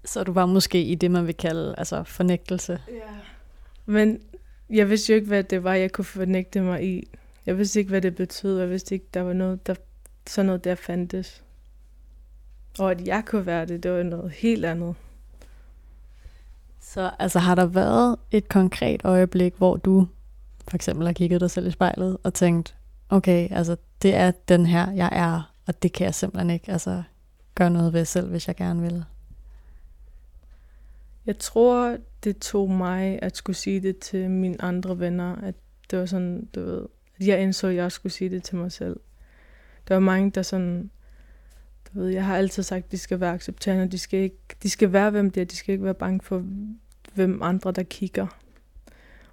Så 0.05 0.25
du 0.25 0.33
var 0.33 0.47
måske 0.47 0.83
i 0.83 0.95
det, 0.95 1.11
man 1.11 1.27
vil 1.27 1.37
kalde 1.37 1.75
altså 1.79 2.05
fornægtelse? 2.05 2.81
Ja. 2.89 3.15
Men 3.87 4.21
jeg 4.71 4.91
vidste 4.91 5.13
jo 5.13 5.15
ikke, 5.15 5.27
hvad 5.27 5.45
det 5.45 5.65
var, 5.65 5.75
jeg 5.75 5.93
kunne 5.93 6.05
fornægte 6.05 6.61
mig 6.61 6.85
i. 6.85 7.09
Jeg 7.47 7.59
vidste 7.59 7.79
ikke, 7.79 7.91
hvad 7.91 8.01
det 8.01 8.15
betød. 8.15 8.59
Jeg 8.59 8.71
vidste 8.71 8.95
ikke, 8.95 9.07
der 9.15 9.21
var 9.21 9.33
noget, 9.33 9.67
der, 9.67 9.75
sådan 10.27 10.47
noget, 10.47 10.65
der 10.65 10.75
fandtes. 10.75 11.43
Og 12.79 12.91
at 12.91 13.07
jeg 13.07 13.23
kunne 13.27 13.47
være 13.47 13.67
det, 13.67 13.83
det 13.83 13.91
var 13.91 14.03
noget 14.03 14.31
helt 14.31 14.65
andet. 14.65 14.95
Så 16.81 17.11
altså 17.19 17.39
har 17.39 17.55
der 17.55 17.67
været 17.67 18.17
et 18.31 18.49
konkret 18.49 19.01
øjeblik, 19.05 19.55
hvor 19.59 19.77
du 19.77 20.07
for 20.69 20.77
eksempel 20.77 21.07
har 21.07 21.13
kigget 21.13 21.41
dig 21.41 21.51
selv 21.51 21.67
i 21.67 21.71
spejlet 21.71 22.19
og 22.23 22.35
tænkt, 22.35 22.77
okay, 23.09 23.49
altså 23.51 23.77
det 24.03 24.15
er 24.15 24.31
den 24.31 24.67
her, 24.67 24.91
jeg 24.93 25.09
er, 25.13 25.53
og 25.67 25.83
det 25.83 25.93
kan 25.93 26.05
jeg 26.05 26.15
simpelthen 26.15 26.51
ikke 26.51 26.73
altså, 26.73 27.03
gøre 27.55 27.71
noget 27.71 27.93
ved 27.93 28.05
selv, 28.05 28.31
hvis 28.31 28.49
jeg 28.49 28.57
gerne 28.57 28.83
vil? 28.83 29.05
Jeg 31.27 31.39
tror, 31.39 31.97
det 32.25 32.39
tog 32.39 32.71
mig 32.71 33.19
at 33.23 33.37
skulle 33.37 33.57
sige 33.57 33.81
det 33.81 33.99
til 33.99 34.31
mine 34.31 34.63
andre 34.63 34.99
venner, 34.99 35.37
at 35.37 35.55
det 35.91 35.99
var 35.99 36.07
sådan, 36.07 36.49
du 36.55 36.61
ved, 36.61 36.87
at 37.21 37.27
jeg 37.27 37.43
indså, 37.43 37.67
at 37.67 37.75
jeg 37.75 37.93
skulle 37.93 38.13
sige 38.13 38.31
det 38.31 38.43
til 38.43 38.57
mig 38.57 38.73
selv. 38.73 39.01
Der 39.89 39.95
var 39.95 40.01
mange, 40.01 40.31
der 40.31 40.43
sådan, 40.43 40.91
du 41.87 42.01
ved, 42.01 42.09
jeg 42.09 42.25
har 42.25 42.37
altid 42.37 42.63
sagt, 42.63 42.85
at 42.85 42.93
de 42.93 42.99
skal 42.99 43.21
være 43.21 43.33
accepterende, 43.33 43.93
de 43.93 43.99
skal, 43.99 44.21
ikke, 44.21 44.39
de 44.63 44.71
skal 44.71 44.93
være, 44.93 45.11
hvem 45.11 45.31
de 45.31 45.41
er, 45.41 45.45
de 45.45 45.57
skal 45.57 45.73
ikke 45.73 45.85
være 45.85 45.95
bange 45.95 46.21
for, 46.23 46.45
hvem 47.15 47.43
andre, 47.43 47.73
der 47.73 47.83
kigger. 47.83 48.27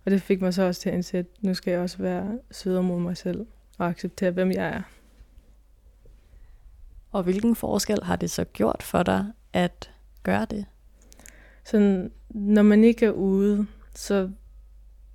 Og 0.06 0.12
det 0.12 0.22
fik 0.22 0.42
mig 0.42 0.54
så 0.54 0.64
også 0.64 0.82
til 0.82 0.90
at 0.90 0.96
indse, 0.96 1.18
at 1.18 1.26
nu 1.42 1.54
skal 1.54 1.72
jeg 1.72 1.82
også 1.82 1.98
være 1.98 2.40
sødere 2.52 2.84
mod 2.84 3.00
mig 3.00 3.18
selv 3.18 3.46
og 3.78 3.88
acceptere, 3.88 4.32
hvem 4.32 4.52
jeg 4.52 4.68
er. 4.68 4.82
Og 7.12 7.24
hvilken 7.24 7.56
forskel 7.56 8.04
har 8.04 8.16
det 8.16 8.32
så 8.32 8.44
gjort 8.44 8.84
for 8.84 9.04
dig 9.04 9.26
at 9.54 9.92
gøre 10.24 10.46
det? 10.46 10.66
Sådan, 11.64 12.12
når 12.30 12.62
man 12.62 12.84
ikke 12.84 13.06
er 13.06 13.12
ude, 13.12 13.68
så 13.96 14.30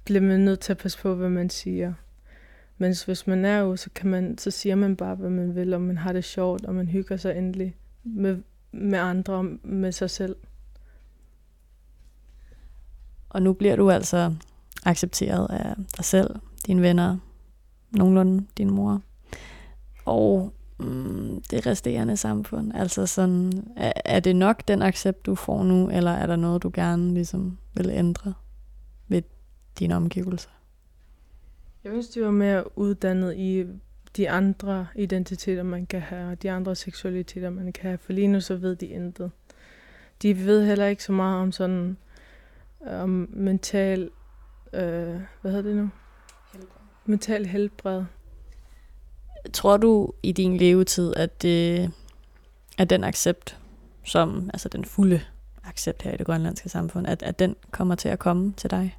bliver 0.04 0.20
man 0.20 0.40
nødt 0.40 0.60
til 0.60 0.72
at 0.72 0.78
passe 0.78 0.98
på, 0.98 1.14
hvad 1.14 1.28
man 1.28 1.50
siger. 1.50 1.94
Men 2.78 2.94
hvis 3.04 3.26
man 3.26 3.44
er 3.44 3.64
ude, 3.64 3.76
så, 3.76 3.90
kan 3.94 4.10
man, 4.10 4.38
så 4.38 4.50
siger 4.50 4.74
man 4.74 4.96
bare, 4.96 5.14
hvad 5.14 5.30
man 5.30 5.54
vil, 5.54 5.74
og 5.74 5.80
man 5.80 5.98
har 5.98 6.12
det 6.12 6.24
sjovt, 6.24 6.64
og 6.64 6.74
man 6.74 6.88
hygger 6.88 7.16
sig 7.16 7.38
endelig 7.38 7.76
med, 8.04 8.38
med 8.72 8.98
andre 8.98 9.34
og 9.34 9.44
med 9.62 9.92
sig 9.92 10.10
selv. 10.10 10.36
Og 13.28 13.42
nu 13.42 13.52
bliver 13.52 13.76
du 13.76 13.90
altså 13.90 14.34
accepteret 14.84 15.50
af 15.50 15.74
dig 15.96 16.04
selv, 16.04 16.34
dine 16.66 16.82
venner, 16.82 17.16
nogenlunde 17.90 18.46
din 18.58 18.70
mor, 18.70 19.02
og 20.04 20.52
mm, 20.78 21.42
det 21.50 21.66
resterende 21.66 22.16
samfund? 22.16 22.72
Altså 22.74 23.06
sådan, 23.06 23.52
er, 23.76 23.92
er 24.04 24.20
det 24.20 24.36
nok 24.36 24.68
den 24.68 24.82
accept, 24.82 25.26
du 25.26 25.34
får 25.34 25.62
nu, 25.62 25.90
eller 25.90 26.10
er 26.10 26.26
der 26.26 26.36
noget, 26.36 26.62
du 26.62 26.70
gerne 26.74 27.14
ligesom 27.14 27.58
vil 27.74 27.90
ændre 27.90 28.34
ved 29.08 29.22
dine 29.78 29.96
omgivelser? 29.96 30.50
Jeg 31.84 31.92
synes, 31.92 32.08
det 32.08 32.24
var 32.24 32.30
mere 32.30 32.78
uddannet 32.78 33.36
i 33.36 33.64
de 34.16 34.30
andre 34.30 34.86
identiteter, 34.94 35.62
man 35.62 35.86
kan 35.86 36.00
have, 36.00 36.32
og 36.32 36.42
de 36.42 36.50
andre 36.50 36.74
seksualiteter, 36.74 37.50
man 37.50 37.72
kan 37.72 37.82
have, 37.82 37.98
for 37.98 38.12
lige 38.12 38.28
nu 38.28 38.40
så 38.40 38.56
ved 38.56 38.76
de 38.76 38.86
intet. 38.86 39.30
De 40.22 40.44
ved 40.44 40.66
heller 40.66 40.86
ikke 40.86 41.04
så 41.04 41.12
meget 41.12 41.42
om 41.42 41.52
sådan 41.52 41.96
om 42.86 43.28
mental, 43.32 44.10
øh, 44.72 45.20
hvad 45.40 45.52
hedder 45.52 45.62
det 45.62 45.76
nu? 45.76 45.90
Helbred. 46.52 46.68
Mental 47.04 47.46
helbred. 47.46 48.04
Tror 49.52 49.76
du 49.76 50.12
i 50.22 50.32
din 50.32 50.56
levetid, 50.56 51.14
at, 51.16 51.42
det, 51.42 51.90
at 52.78 52.90
den 52.90 53.04
accept, 53.04 53.58
som 54.04 54.50
altså 54.52 54.68
den 54.68 54.84
fulde 54.84 55.20
accept 55.64 56.02
her 56.02 56.12
i 56.12 56.16
det 56.16 56.26
grønlandske 56.26 56.68
samfund, 56.68 57.06
at, 57.06 57.22
at 57.22 57.38
den 57.38 57.56
kommer 57.70 57.94
til 57.94 58.08
at 58.08 58.18
komme 58.18 58.52
til 58.52 58.70
dig? 58.70 58.98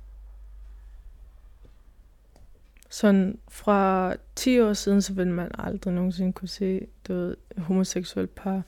Sådan 2.89 3.38
fra 3.49 4.13
10 4.36 4.60
år 4.60 4.73
siden, 4.73 5.01
så 5.01 5.13
vil 5.13 5.27
man 5.27 5.51
aldrig 5.58 5.93
nogensinde 5.93 6.34
kunne 6.34 6.47
se 6.47 6.88
du 7.08 7.13
ved, 7.13 7.36
homoseksuelle 7.58 8.27
par. 8.27 8.62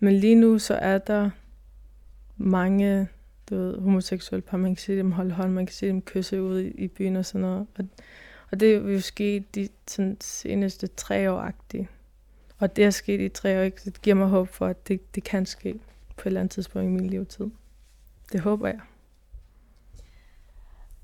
Men 0.00 0.14
lige 0.14 0.34
nu, 0.34 0.58
så 0.58 0.74
er 0.74 0.98
der 0.98 1.30
mange 2.36 3.08
du 3.50 3.56
ved, 3.56 3.78
homoseksuelle 3.78 4.42
par. 4.42 4.56
Man 4.56 4.74
kan 4.74 4.82
se 4.82 4.96
dem 4.96 5.12
holde 5.12 5.30
hånd, 5.30 5.52
man 5.52 5.66
kan 5.66 5.74
se 5.74 5.88
dem 5.88 6.02
kysse 6.02 6.42
ude 6.42 6.68
i, 6.68 6.70
i 6.70 6.88
byen 6.88 7.16
og 7.16 7.26
sådan 7.26 7.40
noget. 7.40 7.66
Og 7.78 7.84
og 8.50 8.60
det 8.60 8.74
er 8.74 8.78
jo 8.78 9.00
sket 9.00 9.54
de 9.54 9.68
sådan, 9.88 10.16
seneste 10.20 10.86
tre 10.86 11.32
år 11.32 11.48
-agtigt. 11.48 11.86
Og 12.58 12.76
det 12.76 12.84
er 12.84 12.90
sket 12.90 13.20
i 13.20 13.28
tre 13.28 13.58
år, 13.58 13.62
ikke? 13.62 13.80
det 13.84 14.02
giver 14.02 14.16
mig 14.16 14.28
håb 14.28 14.48
for, 14.48 14.66
at 14.66 14.88
det, 14.88 15.14
det 15.14 15.24
kan 15.24 15.46
ske 15.46 15.74
på 16.16 16.20
et 16.20 16.26
eller 16.26 16.40
andet 16.40 16.52
tidspunkt 16.52 16.86
i 16.86 16.90
min 16.90 17.10
levetid. 17.10 17.46
Det 18.32 18.40
håber 18.40 18.68
jeg. 18.68 18.80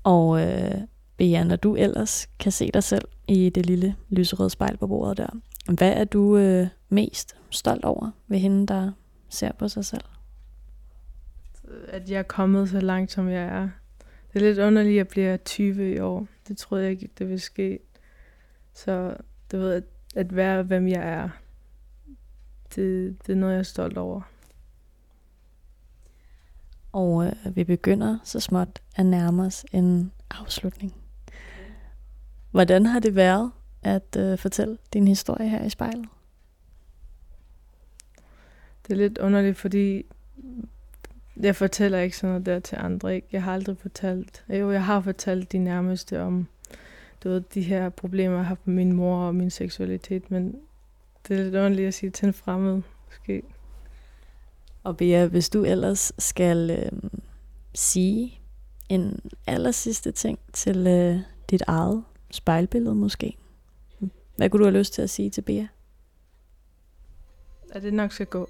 Og 0.03 0.41
øh, 0.41 0.81
Bea, 1.17 1.43
når 1.43 1.55
du 1.55 1.75
ellers 1.75 2.29
kan 2.39 2.51
se 2.51 2.71
dig 2.71 2.83
selv 2.83 3.07
i 3.27 3.49
det 3.49 3.65
lille 3.65 3.95
lyserøde 4.09 4.49
spejl 4.49 4.77
på 4.77 4.87
bordet 4.87 5.17
der, 5.17 5.29
hvad 5.73 5.93
er 5.93 6.03
du 6.03 6.37
øh, 6.37 6.67
mest 6.89 7.35
stolt 7.49 7.85
over 7.85 8.11
ved 8.27 8.37
hende, 8.37 8.67
der 8.67 8.91
ser 9.29 9.51
på 9.51 9.67
sig 9.67 9.85
selv? 9.85 10.03
At 11.87 12.09
jeg 12.09 12.19
er 12.19 12.23
kommet 12.23 12.69
så 12.69 12.79
langt, 12.79 13.11
som 13.11 13.29
jeg 13.29 13.43
er. 13.43 13.69
Det 14.33 14.41
er 14.41 14.45
lidt 14.45 14.59
underligt, 14.59 14.93
at 14.93 14.97
jeg 14.97 15.07
bliver 15.07 15.37
20 15.37 15.93
i 15.93 15.99
år. 15.99 16.27
Det 16.47 16.57
troede 16.57 16.83
jeg 16.83 16.91
ikke, 16.91 17.09
det 17.17 17.27
ville 17.27 17.39
ske. 17.39 17.79
Så 18.73 19.15
du 19.51 19.57
ved, 19.57 19.73
at, 19.73 19.83
at 20.15 20.35
være, 20.35 20.63
hvem 20.63 20.87
jeg 20.87 21.09
er, 21.09 21.29
det, 22.75 23.17
det 23.27 23.33
er 23.33 23.37
noget, 23.37 23.53
jeg 23.53 23.59
er 23.59 23.63
stolt 23.63 23.97
over. 23.97 24.21
Og 26.91 27.25
øh, 27.25 27.55
vi 27.55 27.63
begynder 27.63 28.17
så 28.23 28.39
småt 28.39 28.81
at 28.95 29.05
nærme 29.05 29.43
os 29.43 29.65
en 29.71 30.11
afslutning. 30.31 30.93
Hvordan 32.51 32.85
har 32.85 32.99
det 32.99 33.15
været 33.15 33.51
at 33.83 34.15
øh, 34.17 34.37
fortælle 34.37 34.77
din 34.93 35.07
historie 35.07 35.49
her 35.49 35.63
i 35.63 35.69
spejlet? 35.69 36.05
Det 38.87 38.93
er 38.93 38.97
lidt 38.97 39.17
underligt, 39.17 39.57
fordi 39.57 40.05
jeg 41.37 41.55
fortæller 41.55 41.99
ikke 41.99 42.17
sådan 42.17 42.29
noget 42.29 42.45
der 42.45 42.59
til 42.59 42.77
andre. 42.79 43.15
Ikke? 43.15 43.27
Jeg 43.31 43.43
har 43.43 43.53
aldrig 43.53 43.77
fortalt. 43.77 44.43
Jo, 44.49 44.71
jeg 44.71 44.85
har 44.85 45.01
fortalt 45.01 45.51
de 45.51 45.57
nærmeste 45.57 46.21
om 46.21 46.47
du 47.23 47.29
ved, 47.29 47.41
de 47.41 47.61
her 47.61 47.89
problemer, 47.89 48.35
jeg 48.35 48.45
har 48.45 48.57
med 48.65 48.75
min 48.75 48.93
mor 48.93 49.17
og 49.17 49.35
min 49.35 49.49
seksualitet, 49.49 50.31
men 50.31 50.55
det 51.27 51.39
er 51.39 51.43
lidt 51.43 51.55
underligt 51.55 51.87
at 51.87 51.93
sige 51.93 52.09
til 52.09 52.27
en 52.27 52.33
fremmed, 52.33 52.81
måske. 53.07 53.43
Og 54.83 54.97
Bea, 54.97 55.25
hvis 55.25 55.49
du 55.49 55.63
ellers 55.63 56.13
skal 56.17 56.69
øh, 56.69 57.09
sige 57.75 58.39
en 58.89 59.19
aller 59.47 59.71
sidste 59.71 60.11
ting 60.11 60.39
til 60.53 60.87
øh, 60.87 61.19
dit 61.49 61.63
eget 61.67 62.03
spejlbillede 62.31 62.95
måske, 62.95 63.37
hvad 64.35 64.49
kunne 64.49 64.59
du 64.59 64.65
have 64.65 64.77
lyst 64.79 64.93
til 64.93 65.01
at 65.01 65.09
sige 65.09 65.29
til 65.29 65.41
Bea? 65.41 65.65
At 67.71 67.83
det 67.83 67.93
nok 67.93 68.11
skal 68.11 68.25
gå. 68.25 68.49